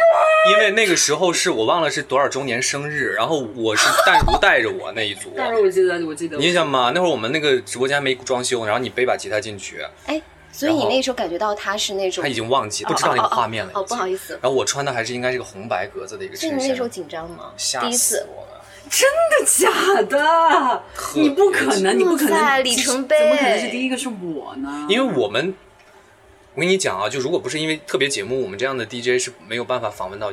[0.50, 6.92] 因为那个时候是我忘了是多少周年生日，然后我是淡如带着我那一组， 但是我记得我记得你印象吗？
[6.94, 10.20] 那会儿我们那个直播间还没装修，然后你背把吉他进去，哎，
[10.52, 13.72] 所以你那时候感觉到他是那种他已经忘记不知道那个画面了。
[13.74, 17.52] 哦，不好意思，然后我穿的还是应该是个红白格子的一个衬所以你那时候，紧张吗？
[17.56, 18.64] 吓第一次，死我了。
[18.90, 20.82] 真的假的？
[21.14, 24.86] 你不可能，你不可能，里程碑怎么可能是第一个是我呢？
[24.88, 25.54] 因为我们，
[26.58, 30.32] 我跟你讲啊，就如果不是因为特别节目，我们这样的 DJ 是没有办法访问到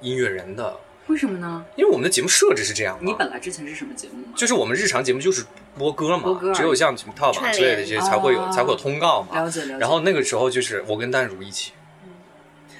[0.00, 1.64] 音乐人的，为什么呢？
[1.76, 3.02] 因为我们的节目设置是这样嘛。
[3.04, 4.32] 你本来之前是什么节目吗？
[4.34, 5.44] 就是我们日常节目就是
[5.78, 9.40] 播歌嘛，播歌只有像什么跳榜之类的这些才会有、哦才会有通告嘛。
[9.40, 11.70] 了解了解然后那个时候就是我跟淡如一起，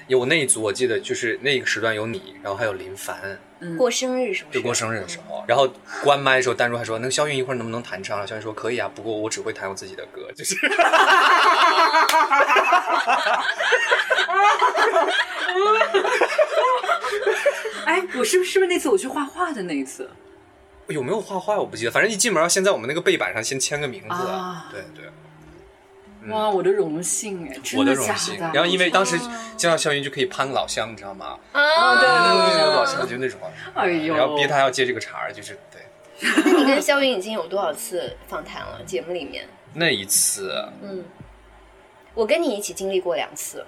[0.07, 3.39] 有那一组，我记得就是那个时段有你，然后还有林凡，
[3.77, 4.57] 过生日是不是？
[4.59, 5.71] 就过生日的时候，然后
[6.03, 10.55] 关麦的时候，丹如还说：“那个肖韵一会儿能不能弹唱？”肖韵说：“可以啊，不过我只会弹我自己的歌。”就是。
[17.85, 20.09] 哎，我是不是是不是那次我去画画的那一次？
[20.87, 24.09] 有没有画画我不记得，反正一进门先在我们那个背板上先签个名字。
[24.09, 25.05] 啊对对，
[26.27, 28.39] 哇，我的荣幸哎，真我的假荣幸。
[28.39, 29.17] 然后因为当时
[29.57, 31.37] 见到肖云就可以攀老乡，你知道吗？
[31.51, 33.39] 啊，对对对个老乡就那种，
[33.73, 35.81] 哎呦，然后逼他要接这个茬儿，就是对。
[36.45, 38.81] 那你跟肖云已经有多少次访谈了？
[38.85, 41.03] 节目里面，那一次，嗯，
[42.13, 43.65] 我跟你一起经历过两次，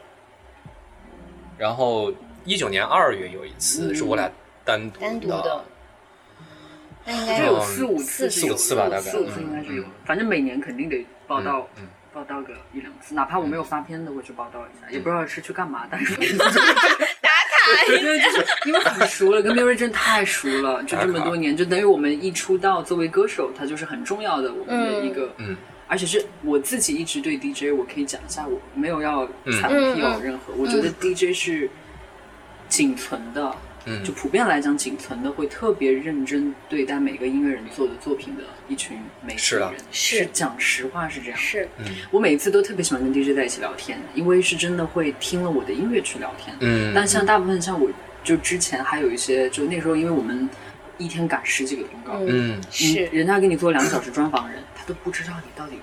[1.58, 2.14] 然后
[2.46, 3.96] 一九年二月有一次嗯。
[3.96, 4.30] 是我俩
[4.64, 5.66] 单独单独的，
[7.06, 9.02] 那应该就有嗯四五次，四五次吧大概。
[9.02, 25.56] 四五次应该是有嗯，反正每年肯定得报道嗯嗯，报道个一两次，哪怕我没有发片子，我去报道一下，也不知道是去干嘛，但是 打卡因为就是因为很熟了，跟 Mary 真的太熟了，就这么多年，就等于我们一出道作为歌手，他就是很重要的我们的一个，嗯。
[25.86, 29.28] 而且是我自己一直对 DJ，我可以讲一下，我没有要
[29.60, 29.94] 踩嗯。
[29.94, 31.70] 辟谣任何，我觉得 DJ 是
[32.68, 33.56] 仅存的。
[33.86, 34.04] 嗯。
[34.04, 41.40] 就普遍来讲，仅存的会特别认真对待每个音乐人做的作品的一群媒体是啊人，是讲实话是这样。
[41.40, 41.86] 是，嗯。
[42.12, 46.56] 我每一次都特别喜欢跟 DJ 在一起聊天，因为是真的会听了我的音乐去聊天。
[46.60, 47.90] 嗯，但像大部分像我，
[48.24, 50.50] 就之前还有一些，就那时候因为我们
[50.98, 52.62] 一天赶十几个通告，嗯，嗯。
[52.72, 55.78] 是，人家给你做两个小时专访人，他都不知道你到底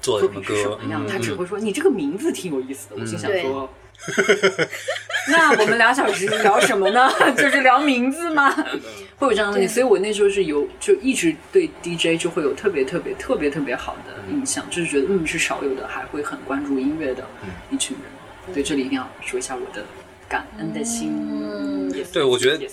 [0.00, 2.96] 作做什么歌品是什么，样，嗯他只会说你这个名字挺有意思的。
[3.00, 3.72] 我心想说，
[5.28, 7.10] 那我们俩小时聊什么呢？
[7.36, 8.54] 就是聊名字吗？
[9.16, 17.24] 会有这样的问题，所以我那时候是有就一直对 DJ 就会有特别特别特别特别好的印象，就是觉得嗯是少有的还会很关注音乐的
[17.70, 18.54] 一群人。
[18.54, 19.82] 对，这里一定要说一下我的
[20.28, 21.10] 感恩的心。
[21.30, 22.66] 嗯 Yes 对我觉得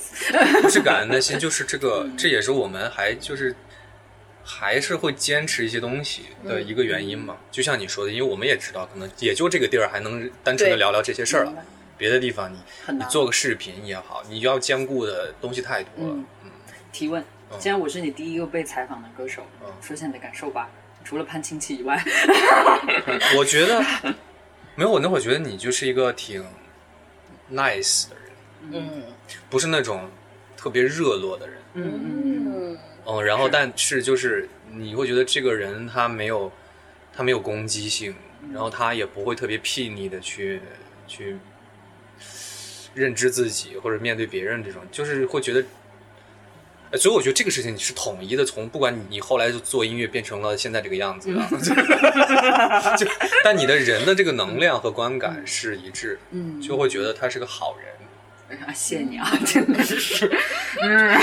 [0.63, 3.55] 不是感恩的心，就是这个，这也是我们还就是
[4.43, 7.37] 还是会坚持一些东西的一个原因嘛。
[7.51, 11.53] 就像你说的，因为我们也知道，可能也就这个地儿还能单纯的聊聊这些事儿了，
[11.97, 12.57] 别的地方你
[12.93, 16.13] 你做个视频也好，你要兼顾的东西太多了。
[16.15, 16.25] 嗯
[16.91, 17.23] 提问，
[17.57, 19.45] 既然我是你第一个被采访的歌手，
[19.81, 20.69] 说一下你的感受吧。
[21.03, 22.03] 除了攀亲戚以外，
[23.35, 23.81] 我觉得
[24.75, 26.43] 没有，我那会儿觉得你就是一个挺
[27.51, 29.03] nice 的人，嗯
[29.49, 30.09] 不是那种
[30.55, 31.57] 特别热络的人。
[31.73, 36.51] 嗯嗯嗯，嗯嗯，然后但是就是你会觉得这个人他没有
[37.15, 38.15] 他没有攻击性，
[38.53, 40.61] 然后他也不会特别睥睨的去
[41.07, 41.37] 去
[42.93, 45.63] 认知自己或者面对别人这种，就是会觉得。
[46.93, 51.33] 呃所以我觉得这个事情你是统一的，从不管你你后来就做音乐变成了现在这个样子
[53.45, 57.87] 但你的人的这个能量和观感是一致，嗯就会觉得他是个好人。
[58.57, 60.31] 啊，谢谢你啊，真的是，
[60.81, 61.19] 嗯，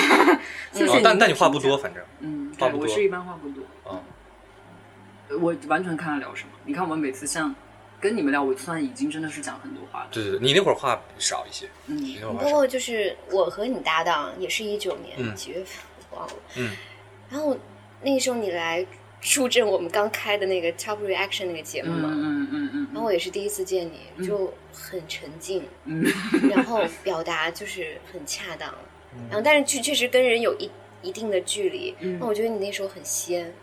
[0.73, 6.51] 谢谢但但你话不多，，反正嗯，话不多对我是一般话不多，嗯，我完全看他聊什么。
[6.65, 7.55] 你看我们每次像
[8.01, 10.09] 跟你们聊，我算已经真的是讲很多话了。
[10.11, 12.45] 对对对，你那会儿话少一些，你嗯那会儿话少。
[12.45, 16.71] 不过就是我和你搭档也是一九年嗯几月份忘了，嗯
[17.31, 17.57] 然后
[18.03, 18.87] 那个时候你来
[19.21, 22.38] 助阵我们刚开的那个 Top Reaction 那个节目嘛，嗯嗯嗯
[22.99, 26.05] 然后我也是第一次见你，就很沉静，嗯。
[26.51, 28.75] 然后表达就是很恰当，
[29.15, 29.21] 嗯。
[29.29, 30.69] 然后但是确确实跟人有一
[31.01, 31.95] 一定的距离。
[32.01, 32.19] 嗯。
[32.19, 33.55] 那我觉得你那时候很仙，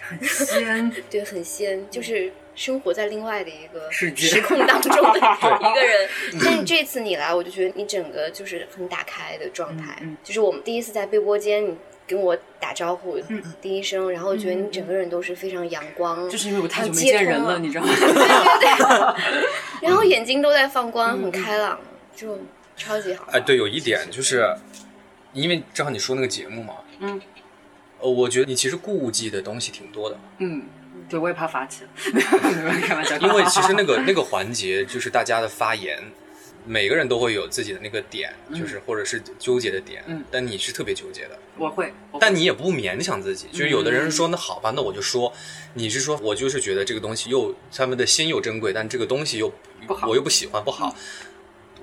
[0.00, 4.10] 很，仙， 对，很仙，就是生活在另外的一个时
[4.42, 6.08] 空当中 的一个 人。
[6.44, 11.76] 但是这次你来，我就觉得你整个就是很打开的状态，就是我们第一次在被窝间，你
[12.10, 17.90] 跟我打招呼、嗯第一声，然后我觉得你整个人都是非常阳光，就是因为我太久没见人了，你知道吗？
[17.94, 19.46] 对对对，
[19.88, 21.78] 然后眼睛都在放光，嗯很开朗，
[22.16, 22.38] 就
[22.76, 23.26] 超级好。
[23.30, 24.44] 哎，对，有一点就是，
[25.32, 27.20] 因为正好你说那个节目嘛，嗯，
[28.00, 30.62] 呃，我觉得你其实顾忌的东西挺多的，嗯，
[31.08, 31.84] 对，我也怕发起，
[32.86, 33.16] 开玩笑。
[33.18, 35.98] 因为其实那个那个环节就是大家的发言，
[36.64, 40.22] 每个人都会有自己的那个点，就是或者是纠结的点，嗯。
[40.30, 42.20] 但你是特别纠结的，我会，我会。
[42.20, 45.32] 但你也不勉强自己，就是有的人说那好吧，那我就说，
[45.74, 49.52] 你是说我就是觉得这个东西又他们的心又珍贵，但这个东西又
[49.86, 50.08] 不好。
[50.08, 50.94] 我又不喜欢不好，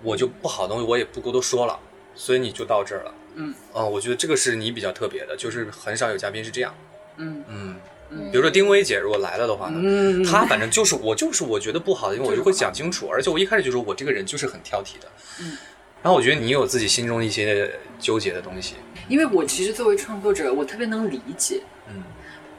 [0.04, 1.80] 我就不好的东西我也不过多说了，
[2.16, 3.13] 所以你就到这儿了。
[3.36, 3.54] 嗯。
[3.74, 6.76] 啊、我觉得这个是你比较特别的，就是很少有嘉宾是这样。
[7.18, 7.76] 嗯嗯，嗯
[8.10, 15.08] 比如说丁薇姐如果来了的话呢，嗯她反正就是我就是我觉得不好的，因为我就会讲清楚，而且我一开始就说我这个人就是很挑剔的。
[15.41, 15.58] 嗯，
[16.02, 18.76] 然后我觉得你有自己心中一些纠结的东西。
[19.08, 21.62] 因为我其实作为创作者，我特别能理解。
[21.89, 22.04] 嗯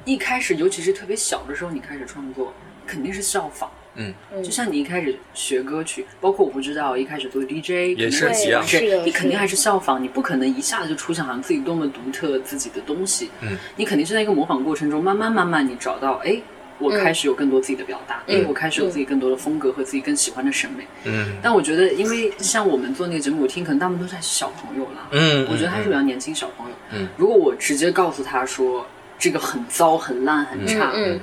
[0.04, 2.54] 一开始，尤其是特别小的时候，你开始创作，
[2.87, 13.28] 肯定是效仿，嗯，就像你一开始学歌曲，包括我不知道一开始做 DJ 也是肯定一样是的你肯定还是效仿，你不可能一下子就出现好像自己多么独特自己的东西。
[13.40, 16.40] 嗯，你肯定是在一个模仿过程中，慢慢慢慢你找到，哎，
[16.78, 18.40] 我开始有更多自己的表达，嗯。
[18.40, 20.87] 哎，我开始有自己更多的风格和自己更喜欢的审美。
[21.04, 21.37] 嗯。
[21.42, 26.76] 但我觉得，因为像我们做那个节目，我听可能大部分都是小朋友啦，嗯，我觉得还是比较年轻小朋友。
[26.92, 28.87] 嗯，如果我直接告诉他说
[29.18, 31.18] 这个很糟、很烂、很差，嗯，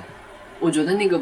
[0.60, 1.18] 我觉得那个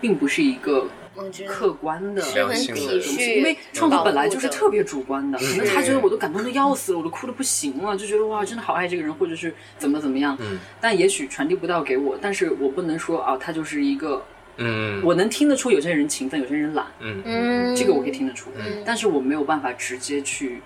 [0.00, 0.86] 并不是一个
[1.18, 10.36] 我觉得客观的是很体东西，恤，因为创作本来就是特别主观的，可能他觉得我都感动的要死了，我都哭的不行了，就觉得哇，真的好爱这个人，或者是怎么怎么样。
[10.40, 14.22] 嗯，但也许传递不到给我，但是我不能说啊，他就是一个，
[14.56, 15.02] 嗯。
[15.04, 17.22] 我能听得出有些人勤奋，有些人懒，嗯。
[17.24, 18.82] 嗯，这个我可以听得出，嗯。
[18.84, 20.60] 但是我没有办法直接去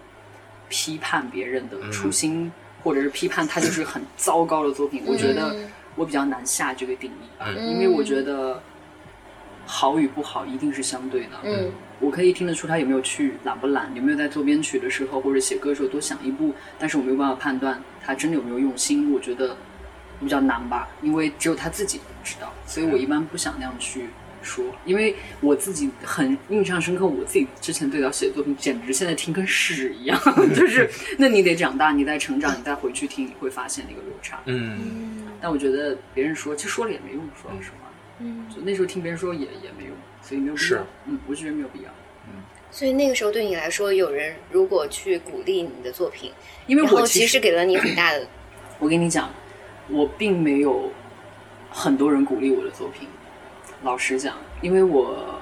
[0.69, 5.03] 批判别人的初心，或者是批判他就是很糟糕的作品。
[5.07, 5.57] 我觉得
[5.95, 7.69] 我比较难下这个定义吧，嗯。
[7.71, 8.63] 因为我觉得
[9.67, 11.41] 好与不好一定是相对的。
[11.45, 11.71] 嗯
[12.01, 19.13] 我可以听得出他有没有去懒不懒，有没有在做编曲的时候或者写歌的时候多想一步，但是我没有办法判断他真的有没有用心。
[19.13, 19.57] 我觉得
[20.19, 24.07] 比较难吧，因为只有他自己知道，所以我一般不想那样去
[24.43, 30.21] 说，因为我自己很印象深刻，我自己之前最早写的作品，简直现在听跟屎一样，
[30.57, 34.41] 就是那你得长大，你在成长，你再回去听，你会发现那个落差。
[34.47, 40.87] 嗯但我觉得别人说，其实说了也没用，说老实话，嗯，就那时候听别人说也也没有，所以没有必是要。
[41.07, 41.91] 嗯，我觉得没有必要。
[42.27, 46.33] 嗯所以那个时候对你来说，有人如果去鼓励你的作品，
[46.67, 48.27] 因为我其实给了你很大的，
[48.81, 49.29] 我跟你讲，
[49.89, 50.91] 我并没有
[51.69, 53.07] 很多人鼓励我的作品。
[53.83, 55.39] 老实讲，因为我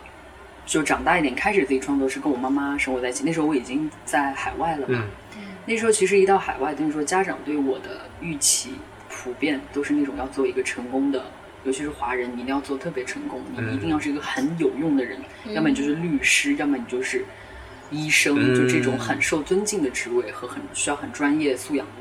[0.67, 3.23] 就长大一点，开始自己创作是跟我妈妈生活在一起。
[3.25, 5.05] 那时候我已经在海外了嘛。
[5.37, 8.73] 嗯那时候其实一到海外，等于说家长对我的预期
[9.09, 11.23] 普遍都是那种要做一个成功的，
[11.65, 15.19] 尤其是华人，你一定要做特别成功，你嗯一定要是一个很有用的人，
[15.55, 17.25] 要么你就是律师，要么你就是
[17.91, 21.93] 医生，嗯就这种很受尊敬的职位和很需要很专业素养的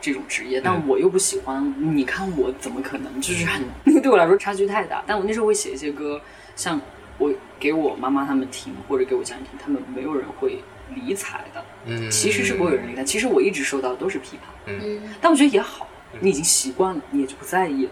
[0.00, 0.60] 这种职业。
[0.60, 3.20] 但嗯我又不喜欢，你看我怎么可能？
[3.20, 3.62] 就是很
[4.00, 5.04] 对我来说差距太大。
[5.06, 6.20] 但我那时候会写一些歌，
[6.54, 6.80] 像
[7.18, 10.62] 我给我妈妈他们听，或者给我家人听，他们没有人会
[10.94, 11.64] 理睬的。
[11.84, 13.04] 嗯，其实是不会有人理睬。
[13.04, 15.86] 其实我一直收到的都是批判，嗯但我觉得也好，
[16.20, 17.90] 你已经习惯了，你也就不在意了。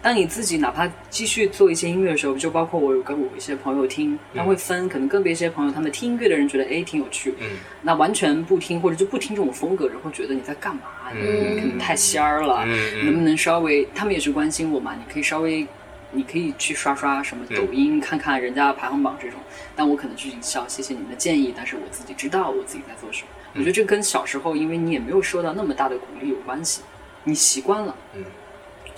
[0.00, 7.46] 当你自己哪怕继续做一些音乐的时候，就包括我有跟我一些朋友听，他会分，可能个别一些朋友他们听音乐的人觉得哎挺有趣，嗯
[7.82, 10.82] 那完全不听或者就不听这种风格的人会觉得你在干嘛？
[11.12, 13.86] 你嗯可能太仙儿了，嗯能不能稍微？
[13.94, 15.66] 他们也是关心我嘛，你可以稍微。
[16.10, 19.38] 你可以去刷刷什么抖音，看看人家排行榜这种，
[19.76, 23.28] 但我可能就是笑，谢谢你们的建议，但是我自己知道我自己在做什么。
[23.52, 26.80] 我觉得这跟小时候，因为你也没有受到那么大的鼓励有关系，
[27.24, 28.24] 你习惯了，嗯，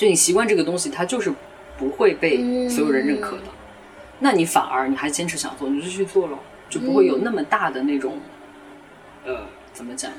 [0.00, 1.30] 就你习惯这个东西，它就是
[1.78, 2.38] 不会被
[2.70, 3.42] 所有人认可的。
[4.18, 6.38] 那你反而你还坚持想做，你就去做咯，
[6.70, 8.18] 就不会有那么大的那种，
[9.26, 10.10] 呃，怎么讲？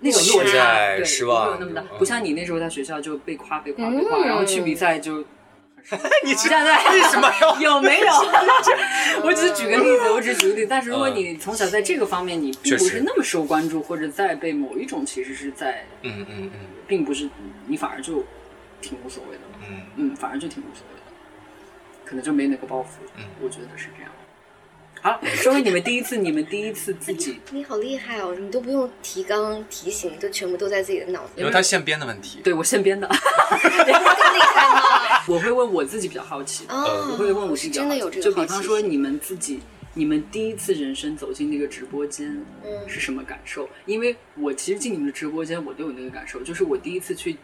[0.00, 1.82] 那种落期差，对，失望不会有那么大。
[1.82, 5.24] 嗯不像你那时候在学校就被夸被夸被夸，然后去比赛就。
[6.24, 7.58] 你现在，为什么要？
[7.62, 8.06] 有没有？
[9.22, 10.66] 我只是举个例子，我只是举个例子。
[10.68, 17.30] 但是如果你从小在这个方面你并不是那么受关注，或者在被某一种其实是在，嗯嗯嗯并不是
[17.68, 18.24] 你反而就
[18.80, 21.12] 挺无所谓的，嗯嗯，反而就挺无所谓的，
[22.04, 22.86] 可能就没那个包袱。
[23.16, 24.12] 嗯我觉得是这样。
[25.00, 31.40] 好，说回你们第一次，你们第一次自己，你好厉害哦，你都不用提纲提醒，都全部都在自己的脑子里。
[31.40, 32.40] 因为他现编的问题。
[32.42, 33.16] 对我现编的，更
[33.86, 35.22] 厉害吗？
[35.28, 39.60] 我会问我自己比较好奇我会问我自己真的有这就比方个好奇心说你们自己，
[39.94, 43.68] 你们第一次人生走进那个直播间，嗯是什么感受？
[43.86, 47.36] 因为我其实进你们的直播间，我都有那个感受，就是我第一次去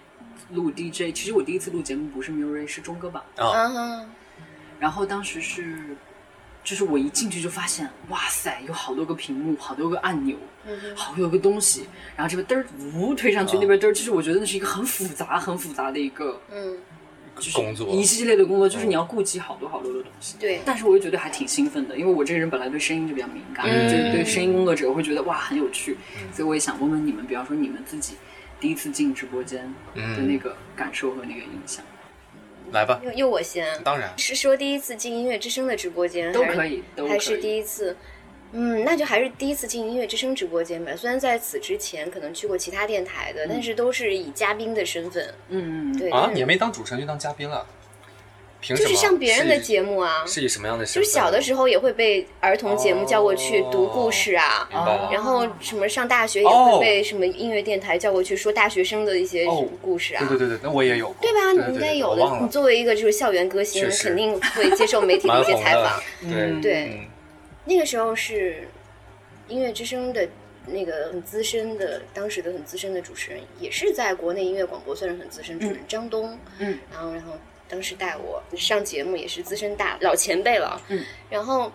[0.52, 4.07] 录 DJ，其实我第一次录节目不是 m u r y 是钟哥吧，啊，啊，
[4.78, 5.96] 然后当时是，
[6.62, 16.40] 就是我一进去就发现，哇塞，有好多个屏幕，好多个按钮，嗯好多个东西，然后这边嘚儿呜推上去，啊那边嘚儿，就是我觉得那是一个很复杂、很复杂的一个。
[16.52, 16.76] 嗯，
[17.37, 20.37] 就是工作一系列的工作，就是你要顾及好多好多的东西。
[20.38, 20.61] 对。
[20.64, 25.96] 但是我又觉得还挺兴奋的，因为我这个人本来对声音就比较敏感，嗯就是对声音工作者我会觉得哇很有趣，
[26.33, 28.14] 所以我也想问问你们，比方说你们自己
[28.64, 29.62] 第一次进直播间
[29.94, 31.85] 的那个感受和那个印象，
[32.72, 37.37] 来吧，又又我先，当然，是说第一次进音乐之声的直播间都可以，都可以还是。
[37.37, 37.94] 第一次？
[38.53, 40.96] 嗯，那就还是第一次进音乐之声直播间吧。
[40.96, 45.34] 虽然在此之前可能去过其他电台的，但是都是以嘉宾的身份。
[45.51, 47.66] 嗯对，啊，你还没当主持人就当嘉宾了，
[48.64, 48.88] 凭什么？
[48.88, 50.86] 就是上别人的节目啊，是以什么样的？
[50.86, 55.10] 就是小的时候也会被儿童节目叫过去哦读故事啊，明白了。
[55.12, 60.24] 然后什么上大学也哦会被什么音乐电台叫过去说大学生的一些哦故事啊。
[60.26, 61.68] 对对对对，那我也有过，对吧？
[61.68, 62.38] 你应该有的。
[62.40, 67.06] 你作为一个就是校园歌星肯定会接受媒体的一些采访。，对对嗯
[67.66, 68.68] 那个时候是
[69.48, 70.28] 音乐之声的
[70.66, 76.38] 那个很资深的，当时的很资深的主持人，也是在国内音乐广播算是很资深主持人，张东。
[76.58, 77.32] 嗯，然后然后
[77.68, 80.80] 当时带我上节目也是资深大老前辈了。
[80.88, 81.70] 嗯，然后。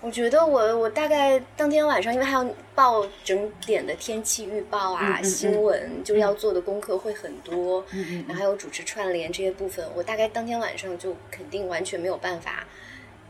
[0.00, 7.82] 我觉得我我大概当天晚上，因为还要报整点的天气预报啊、嗯嗯嗯新闻，就要做的功课会很多。
[7.92, 12.66] 嗯嗯然后还有主持串联这些部分，我大概当天晚上就肯定完全没有办法，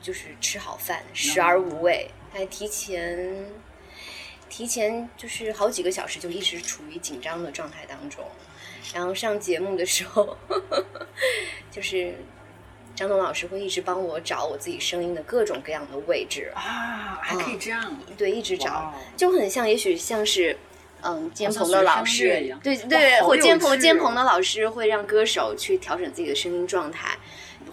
[0.03, 3.47] 就是吃好饭，食而无味，还提前
[4.49, 8.25] 提前就是好几个小时就一直处于紧张的状态当中，
[8.93, 10.37] 然后上节目的时候，
[11.71, 12.15] 就是
[12.95, 20.59] 张东老师会一直帮我找我自己声音的各种各样的位置，啊，还可以这样，对，一直找就很像，也许像是。
[21.07, 27.15] 嗯，监棚的老师样，对对，或监棚趣哦监棚的老师会让歌手去调整自己的声音状态，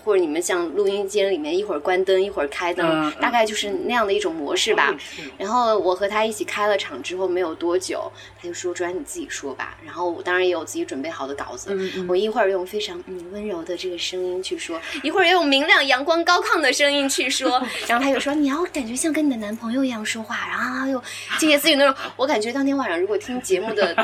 [0.04, 4.94] 或者你们像录音间里面一会儿关灯一会儿开灯，大概就是那样的一种模式吧
[5.38, 11.78] 然后我和他一起开了场之后没有多久，他就说：“主要你自己说吧。”然后我当然也有自己准备好的稿子，
[12.08, 17.62] 我一会儿用非常嗯温柔的这个声音去说，一会儿又用明亮、阳光、高亢的声音去说。
[17.88, 21.02] 然后他就说：“你要感觉像跟你的男朋友一样说话。”然后又
[21.40, 21.96] 窃窃私语那种。
[22.16, 23.96] 我感觉当天晚上如果听节目的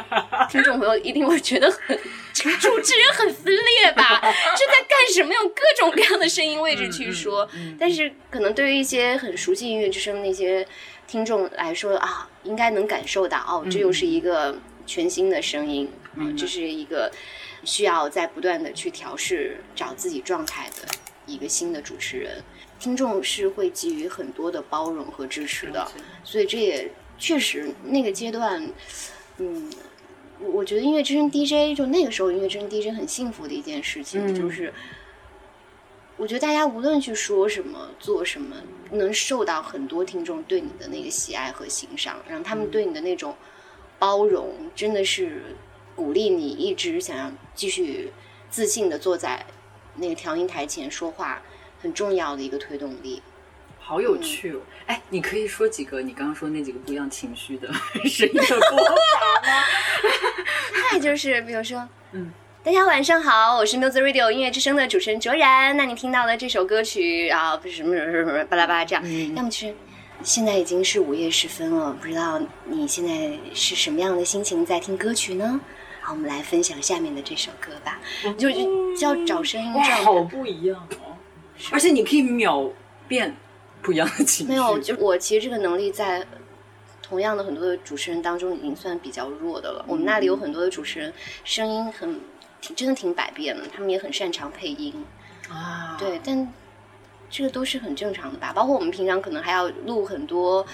[0.50, 1.98] 听众朋友一定会觉得很
[2.38, 4.22] 这个主持人很分裂吧？
[4.22, 5.34] 这在干什么？
[5.34, 7.50] 用各种各样的声音位置去说。
[7.80, 10.66] 但是可能对于一些很熟悉音乐之声那些
[11.08, 17.12] 听众来说啊，应该能感受到哦，这又是一个全新的声音，啊，这是一个
[17.64, 20.88] 需要在不断的去调试、找自己状态的
[21.26, 22.44] 一个新的主持人。
[22.80, 25.92] 听众是会给予很多的包容和支持的，
[26.24, 28.64] 所以这也确实那个阶段，
[29.40, 29.72] 嗯，
[30.40, 34.74] 我我觉得音乐之声 DJ 就那个时候音乐之声 DJ 很幸福的一件事情，嗯就是
[36.16, 38.56] 我觉得大家无论去说什么、做什么，
[38.92, 43.36] 能受到很多听众对你的那个喜爱和欣赏，然后他们对你的那种
[44.00, 45.56] 包容，真的是
[45.96, 48.12] 鼓励你一直想要继续
[48.50, 49.46] 自信的坐在
[49.96, 51.42] 那个调音台前说话，
[51.80, 53.22] 很重要的一个推动力。
[53.88, 54.60] 好有趣哦！
[54.88, 57.72] 哎，你可以说几个你刚刚说那几个不一样情绪的
[58.04, 58.94] 声音的播法
[59.48, 59.64] 吗？
[60.92, 62.30] 那就是比如说，嗯。
[62.66, 65.78] 大家晚上好，我是 Music Radio 音乐之声的主持人卓然。
[65.78, 69.74] 那你听到了这首歌曲啊，不是什么什么什么巴拉巴拉这样，嗯要么就是
[70.22, 75.62] 现在已经是午夜时分了，不知道你现在是什么样的心情在听歌曲呢？
[76.02, 78.02] 好，我们来分享下面的这首歌吧，
[78.38, 79.74] 就就要找声音。
[80.04, 81.16] 好不一样哦！
[81.72, 82.70] 而且你可以秒
[83.08, 83.34] 变
[83.82, 84.52] 不一样的情绪。
[84.52, 86.26] 没有，就我其实这个能力在
[87.02, 89.86] 同样的很多的主持人当中已经算比较弱的了。
[89.88, 91.14] 我们那里有很多的主持人
[91.44, 92.20] 声音很
[92.62, 94.94] 挺真的挺百变的，他们也很擅长配音。
[95.50, 96.52] 啊，对，但
[97.30, 98.52] 这个都是很正常的吧。
[98.54, 100.66] 包括我们平常可能还要录很多。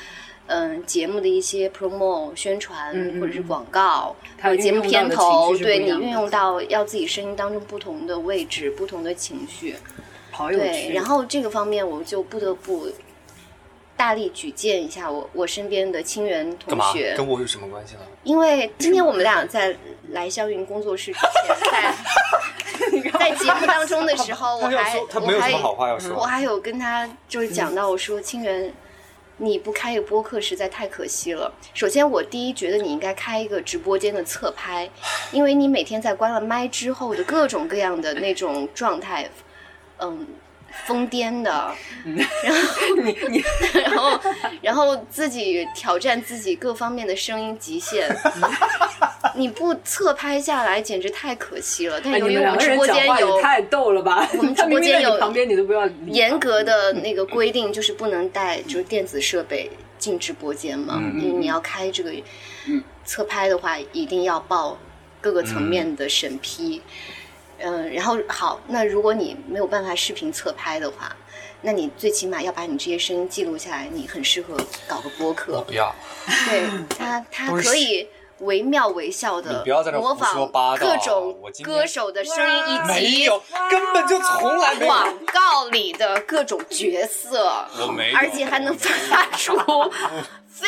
[0.46, 9.74] 嗯，节目的一些 promo 宣传、或者是广告，它或者节目片头，对你运用到要自己声音当中不同的位置、不同的情绪。
[10.34, 12.90] 好有对，然后这个方面我就不得不
[13.96, 16.58] 大力举荐一下我我身边的清源？
[16.58, 18.02] 同学，跟我有什么关系呢？
[18.24, 19.76] 因为今天我们俩在
[20.10, 28.74] 来霄云工作室之前， 在在节目当中的时候， 我还说他没有我还什么好话要说我还有跟他就是讲到，我说清源。
[29.38, 31.52] 你不开一个播客实在太可惜了。
[31.74, 34.88] 首先，我第一觉得你应该开一个直播间的侧拍，
[35.32, 39.28] 因为你每天在关了麦之后的各种各样的那种状态，
[40.00, 40.28] 嗯，
[40.86, 41.72] 疯癫的，
[42.44, 43.44] 然后 你你
[43.82, 44.20] 然后
[44.62, 48.10] 然后自己挑战自己各方面的声音极限，
[49.36, 52.02] 你不侧拍下来简直太可惜了。
[52.04, 54.28] 但由于我们直播间有也太逗了吧！
[54.38, 62.12] 我们直播间有旁边，你都不要严格的那个规定，就是不能带就是电子设备进直播间嘛，嗯因为你要开这个
[62.68, 64.78] 嗯侧拍的话，一定要报
[65.22, 66.82] 各个层面的审批。
[66.88, 67.14] 嗯、
[67.92, 71.16] 然后好，那如果你没有办法视频侧拍的话，
[71.62, 74.58] 那你最起码要把你这些声音记录下来，你很适合
[74.88, 75.62] 搞个播客。
[75.62, 75.94] 不要，
[76.50, 76.64] 对
[76.98, 78.08] 他， 他可以
[78.40, 83.42] 惟妙惟肖的不要在这模仿各种歌手的声音，以没及有，
[83.72, 84.92] 根本就从来没有。
[84.92, 89.58] 广告里的各种角色，我没有而且还能发出
[90.54, 90.68] 非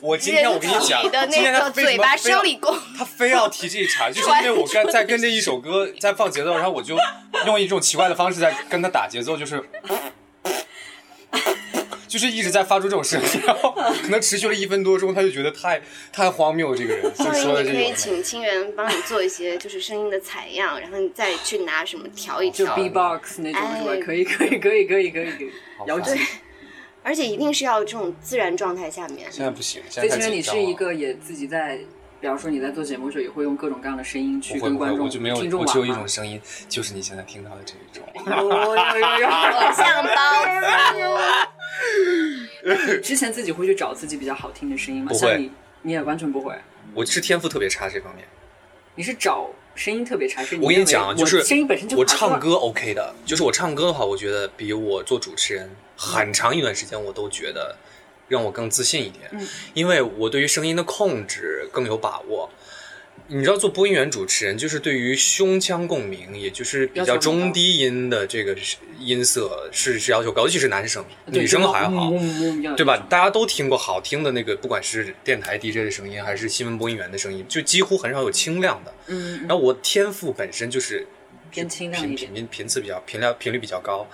[0.00, 2.76] 我今天我跟你讲，今天他嘴巴修理工。
[2.98, 6.96] 他非要提这一茬，就是因为我跟在跟这一首歌在放节奏，然后我就
[7.46, 9.62] 用一种奇怪的方式在跟他打节奏，就是。
[12.08, 13.70] 就是一直在发出这种声音，然后
[14.02, 15.80] 可能持续了一分多钟，他就觉得太
[16.12, 17.92] 太荒谬，这个人就所以说你可以。
[17.94, 21.58] 请清源帮你做一些就是声音的采样，然后你再去。
[21.58, 22.82] 拿什么调一调就。
[22.82, 24.04] B-box 那种是吧？
[24.04, 25.50] 可以，可以，可以，可以，可以，可以。
[25.86, 26.20] 摇烦指。
[27.02, 29.30] 而且一定是要这种自然状态下面。
[29.30, 31.78] 现在不行，现在其实你是一个也自己在，
[32.20, 38.04] 比方说你在做节目的时候，也会用各种各样的声音去跟观众、我就没有，听众我只有一种声音，就是你现在听到的这一种。
[38.26, 38.76] 偶
[39.72, 40.44] 像包
[42.64, 45.08] 袱，之前自己会去找自己比较好听的声音吗？
[45.08, 45.50] 不会像你，
[45.82, 46.54] 你也完全不会。
[46.94, 48.26] 我是天赋特别差这方面。
[48.94, 57.76] 你是找声音特别差，是你我跟你讲，就是我声音本身就我卡住了唱歌 OK 的，就是我唱歌的话，我觉得比我做主持人很长一段时间，我都觉得
[58.28, 62.50] 让我更自信一点，嗯因为我对于声音的控制更有把握。
[63.32, 68.56] 你知道做播音员主持人，就是对于胸腔共鸣，也就是比较中低音的这个
[68.98, 72.10] 音色是是要求高，尤其是男生，女生还好。
[72.76, 72.96] 对吧？
[73.08, 78.92] 大家都听过好听的那个，不管是电台 DJ 的声音，还是新闻播音员的声音，就几乎很少有清亮的。
[79.06, 81.06] 嗯，然后我天赋本身就是
[81.52, 84.04] 偏清亮频一点频频次比较频量频率比较高，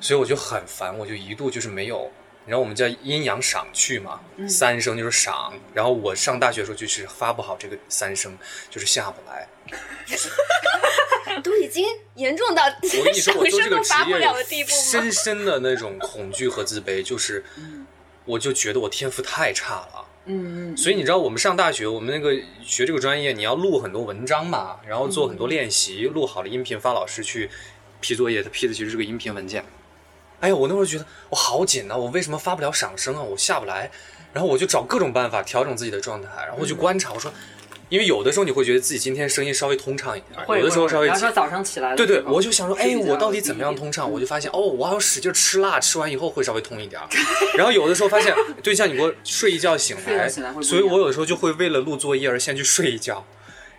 [0.00, 2.10] 所以我就很烦，我就一度就是没有。
[2.48, 5.52] 然后我们叫阴阳赏去嘛，嗯三声就是赏。
[5.74, 8.36] 然后我上大学的时候就是发不好这个三声，
[8.70, 9.46] 就是下不来。
[11.44, 15.12] 都已经严重到我跟你说，我做这个职业了的地步深？
[15.12, 17.44] 深的那种恐惧和自卑，就是，
[18.24, 20.04] 我就觉得我天赋太差了。
[20.24, 27.48] 嗯嗯，所以你知道，我们上大学，我们那个学这个专业，你要录很多文章嘛，然后做很多练习，录好了音频发老师去
[28.00, 29.64] 批作业，他批的其实是个音频文件。
[30.40, 33.22] 哎呀，我那会儿觉得我好紧呐、我为什么发不了赏声啊？
[33.22, 33.90] 我下不来，
[34.32, 37.32] 然后我就找各种办法调整自己的状态，然后我就观察，我说，
[37.88, 44.10] 因为有的时候你会觉得自己今天声音稍微通畅一点，有的时候稍微比方说早上起来的对对我就想说，哎，我到底怎么样通畅？
[44.10, 47.00] 我就发现，哦，我要使劲吃辣，吃完以后会稍微通一点。
[47.56, 48.32] 然后有的时候发现，
[48.62, 50.28] 对，像你给我睡一觉醒来，
[50.62, 53.24] 所以我有的时候就会为了录作业而先去睡一觉，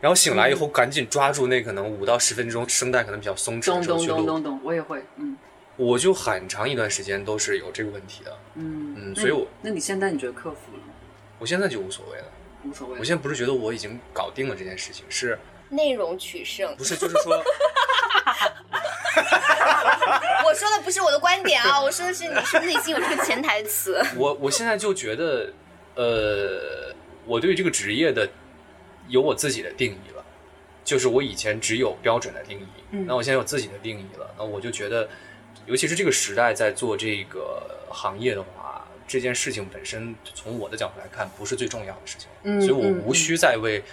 [0.01, 4.18] 然后醒来以后赶紧抓住那可能五到十分钟声带可能比较松弛的时候去录。
[4.18, 5.38] 咚咚咚咚，我也会，嗯
[5.80, 10.94] 我就很长一段时间都是有这个问题的，嗯嗯，所以我那你现在你觉得克服了吗？
[11.40, 12.26] 我现在就无所谓了。
[12.66, 13.00] 无所谓。
[13.00, 16.76] 我现在不是觉得我已经搞定了这件事情，是内容取胜。
[16.76, 17.42] 不是就是说，
[20.46, 24.04] 我说的不是我的观点啊，我说的是你是内心有这个潜台词。
[24.18, 25.54] 我我现在就觉得，
[25.96, 26.94] 呃，
[27.26, 28.30] 我对这个职业的
[29.08, 30.26] 有我自己的定义了，
[30.84, 35.08] 就是我以前只有标准的定义，嗯那我现在有自己的定义了，那我就觉得，
[35.70, 43.84] 尤其是这个时代在做这个行业的话，这件事情本身从我的角度来看不是最重要的事情，嗯所以我嗯无需再为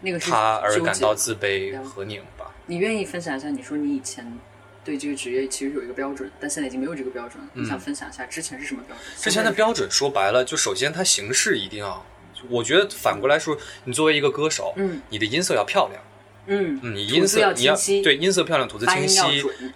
[0.00, 2.50] 那个他而感到自卑和拧巴。
[2.66, 3.50] 你愿意分享一下？
[3.50, 4.38] 你说你以前
[4.82, 7.50] 对这个职业其实有一个标准，但现在已经没有这个标准了。
[7.52, 9.06] 你想分享一下之前是什么标准？
[9.16, 12.04] 之前的标准说白了，就首先它形式一定要，
[12.48, 16.02] 我觉得反过来说，你作为一个歌手，嗯你的音色要漂亮。
[16.48, 19.20] 嗯嗯，你音色你要对音色漂亮，吐字清晰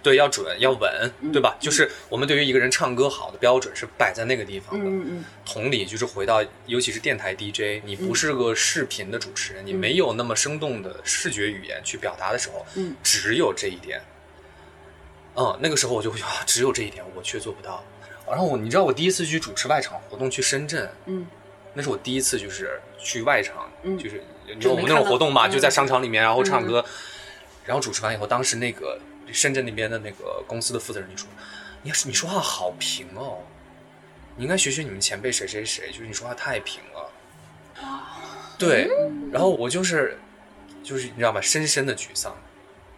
[0.01, 1.55] 对要准要稳，嗯对吧？
[1.59, 4.85] 就是我们对于一个人唱歌好的标准是摆在那个地方的。
[4.85, 14.01] 嗯嗯同理，就是回到尤其是电台 DJ，你不是个视频的主持人，你没有那么生动的视觉语言去表达的时候，嗯只有这一点。
[15.35, 17.83] 嗯，那个时候我就会觉得啊只有这一点，我却做不到。
[18.27, 21.27] 然后我，你知道我第一次去主持外场活动去深圳，嗯
[21.73, 26.83] 那是我第一次就是去外场，嗯就是你知道我们那种活动嘛，嗯就在商场里面，然后唱歌，
[27.65, 28.99] 然后主持完以后，当时那个
[29.31, 31.27] 深圳那边的那个公司的负责人就说
[31.83, 33.39] ：“你你说话好平哦，
[34.35, 37.09] 你应该学学你们前辈谁谁谁，就是你说话太平了。”
[38.59, 38.89] 对，
[39.31, 40.17] 然后我就是
[40.83, 41.41] 就是你知道吗？
[41.41, 42.35] 深深的沮丧。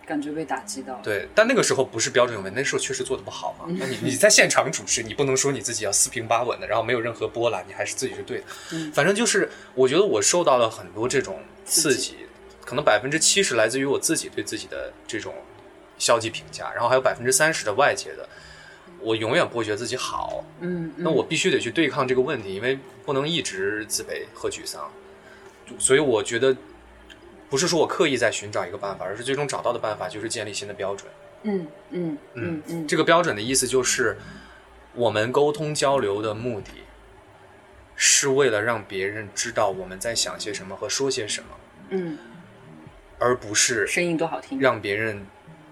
[0.05, 3.65] 感觉被打击到。，对，但那个时候不是标准有问题，那时候确实做的不好嘛。
[3.79, 8.43] 那你你在现场主持，你不能说你自己要四平八稳的，然后没有任何波澜，你还是自己是对的。
[8.73, 12.15] 嗯反正就是，我觉得我受到了很多这种刺激，
[12.63, 15.33] 可能百分之七十来自于我自己对自己的这种
[15.97, 18.27] 消极评价，然后还有百分之三十的外界的。
[19.01, 24.89] 我永远不会觉得自己好，嗯，那我必须得去对抗这个问题，因为不能一直自卑和沮丧。
[25.77, 26.55] 所以我觉得，
[27.55, 31.09] 不是说我刻意在寻找一个办法，而是最终找到的办法就是建立新的标准。
[31.43, 34.17] 嗯嗯嗯嗯，这个标准的意思就是，
[34.93, 36.71] 我们沟通交流的目的
[37.95, 41.47] 是为了让别人知道我们在想些什么和说些什么，
[41.91, 42.17] 嗯，
[43.19, 45.25] 而不是声音多好听，让别人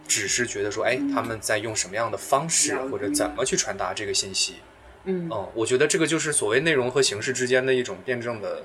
[0.08, 4.54] 只是觉得说，哎，他们在用什么样的方式或者怎么去传达这个信息。
[5.04, 5.28] 嗯。
[5.30, 8.64] 嗯，我觉得这个就是所谓内容和形式之间的一种辩证的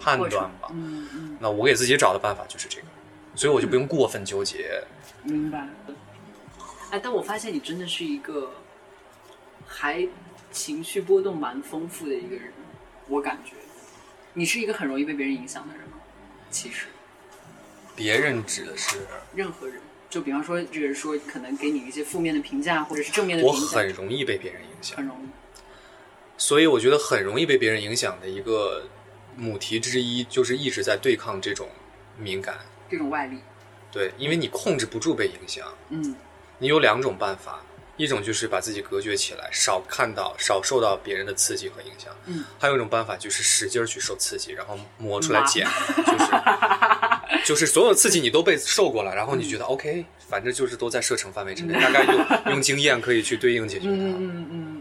[0.00, 0.68] 判断吧。
[0.70, 2.86] 嗯嗯，那我给自己找的办法就是这个，
[3.34, 4.82] 所以我就不用过分纠结。
[5.22, 5.68] 明白。
[6.90, 8.50] 哎，但我发现你真的是一个
[9.66, 10.08] 还
[10.50, 12.52] 情绪波动蛮丰富的一个人，
[13.08, 13.52] 我感觉
[14.32, 15.98] 你是一个很容易被别人影响的人吗？
[16.50, 16.86] 其实
[17.94, 25.28] 别人指的是任何人，就比方说这个人说可能给你一些负面的评价，或者是正面的我评价，很容易被别人影响很，容易。
[26.38, 28.88] 所以我觉得很容易被别人影响的一个
[29.38, 31.68] 母题之一，就是一直在对抗这种
[32.18, 32.58] 敏感。
[32.90, 33.38] 这种外力，
[33.92, 36.16] 对，因为你控制不住被影响，嗯。
[36.58, 37.62] 你有两种办法，
[37.96, 45.64] 一种就是把自己隔绝起来，少看到、少受到别人的刺激和影响；嗯，还有一种办法就是使劲儿去受刺激，然后磨出来茧，
[46.04, 46.24] 就是
[47.46, 53.92] 就是所有刺激你都被受过了，然后你觉得 OK，反正就是都在射程范围之内，大概用用经验可以去对应解决它。
[53.92, 54.77] 嗯嗯嗯嗯，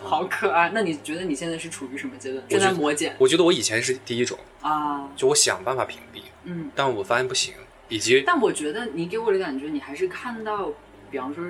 [0.08, 0.70] 好可爱。
[0.72, 2.42] 那你觉得你现在是处于什么阶段？
[2.48, 6.70] 正在磨减我觉得我以前是第一种，啊，就我想办法屏蔽，嗯。
[6.74, 7.54] 但我发现不行，
[7.88, 10.70] 以及但我觉得你给我的感觉，你还是看到，
[11.10, 11.44] 比方说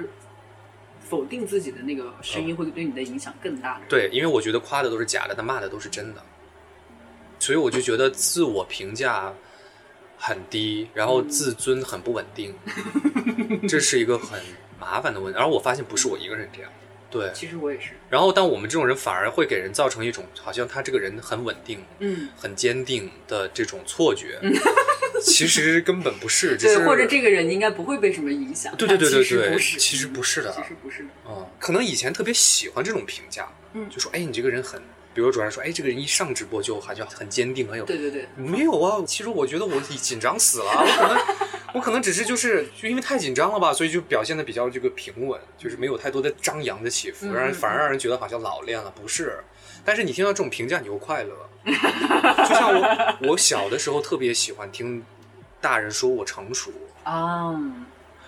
[1.01, 3.81] 否定自己的那个声音会对你的影响更大的。
[3.89, 6.23] 对，因为我觉得夸的都是假的，但骂的都是真的，
[7.39, 9.33] 所以我就觉得自我评价
[10.19, 12.55] 很低，然后自尊很不稳定，
[13.69, 14.41] 这是一个很
[14.79, 15.39] 麻烦的问题。
[15.39, 16.71] 而我发现不是我一个人这样，
[17.11, 17.31] 对。
[17.35, 24.39] 其实我也是，然后，但我们这种人反而会给人造成一种好像他这个人很稳定、嗯，很坚定的这种错觉，
[25.23, 28.75] 其实根本不是，只对，或者这个人应该不会被什么影响。
[28.77, 31.09] 对对对对但其实对，不是，其实不是的，其实不是的。
[31.29, 34.81] 嗯，可能以前特别喜欢这种评价，嗯就说哎，你这个人很，
[35.13, 49.43] 比如主任说，哎，这个人一上直播就好像很坚定，很有，对对对，没有啊，其实我觉得我紧张死了，我可能，我可能只是就是就因为太紧张了吧，所以就表现的比较这个平稳，就是没有太多的张扬的起伏，嗯让人反而让人觉得好像老练了，不是。
[49.85, 55.03] 但是你听到这种评价，你又快乐，就像我， 我小的时候特别喜欢听
[55.61, 56.71] 大人说我成熟，
[57.05, 57.55] 啊，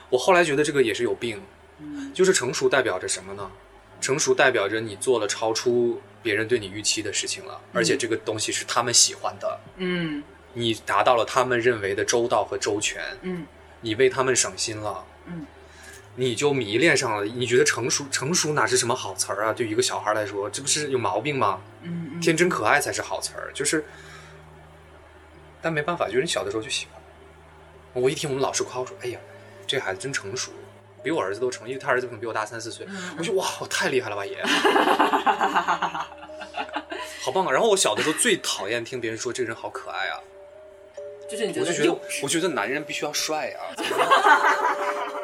[0.08, 1.40] 我后来觉得这个也是有病，
[1.78, 2.12] 嗯。
[2.14, 3.50] 就是成熟代表着什么呢？
[4.00, 10.22] 成熟代表着你做了超出别人对你预期的事情了，而且这个东西是他们喜欢的，嗯
[10.54, 13.46] 你达到了他们认为的周到和周全，嗯
[13.80, 15.46] 你为他们省心了，嗯，
[16.14, 17.24] 你就迷恋上了。
[17.24, 19.52] 你觉得成熟成熟哪是什么好词儿啊？
[19.52, 21.60] 对于一个小孩来说，这不是有毛病吗？
[21.82, 23.84] 嗯嗯，天真可爱才是好词儿，就是，
[25.60, 27.02] 但没办法，就是你小的时候就喜欢。
[27.94, 29.18] 我一听我们老师夸我说：“哎呀，
[29.66, 30.52] 这孩子真成熟，
[31.02, 32.86] 比我儿子都成，因为他儿子可能比我大三四岁。
[32.88, 34.42] 嗯我说：“哇，我太厉害了吧，爷！”
[37.24, 37.52] 好棒啊！
[37.52, 40.18] 然后我小的时候最讨厌听别人说这个人好可爱啊，
[41.60, 43.72] 我就觉得我觉得男人必须要帅啊。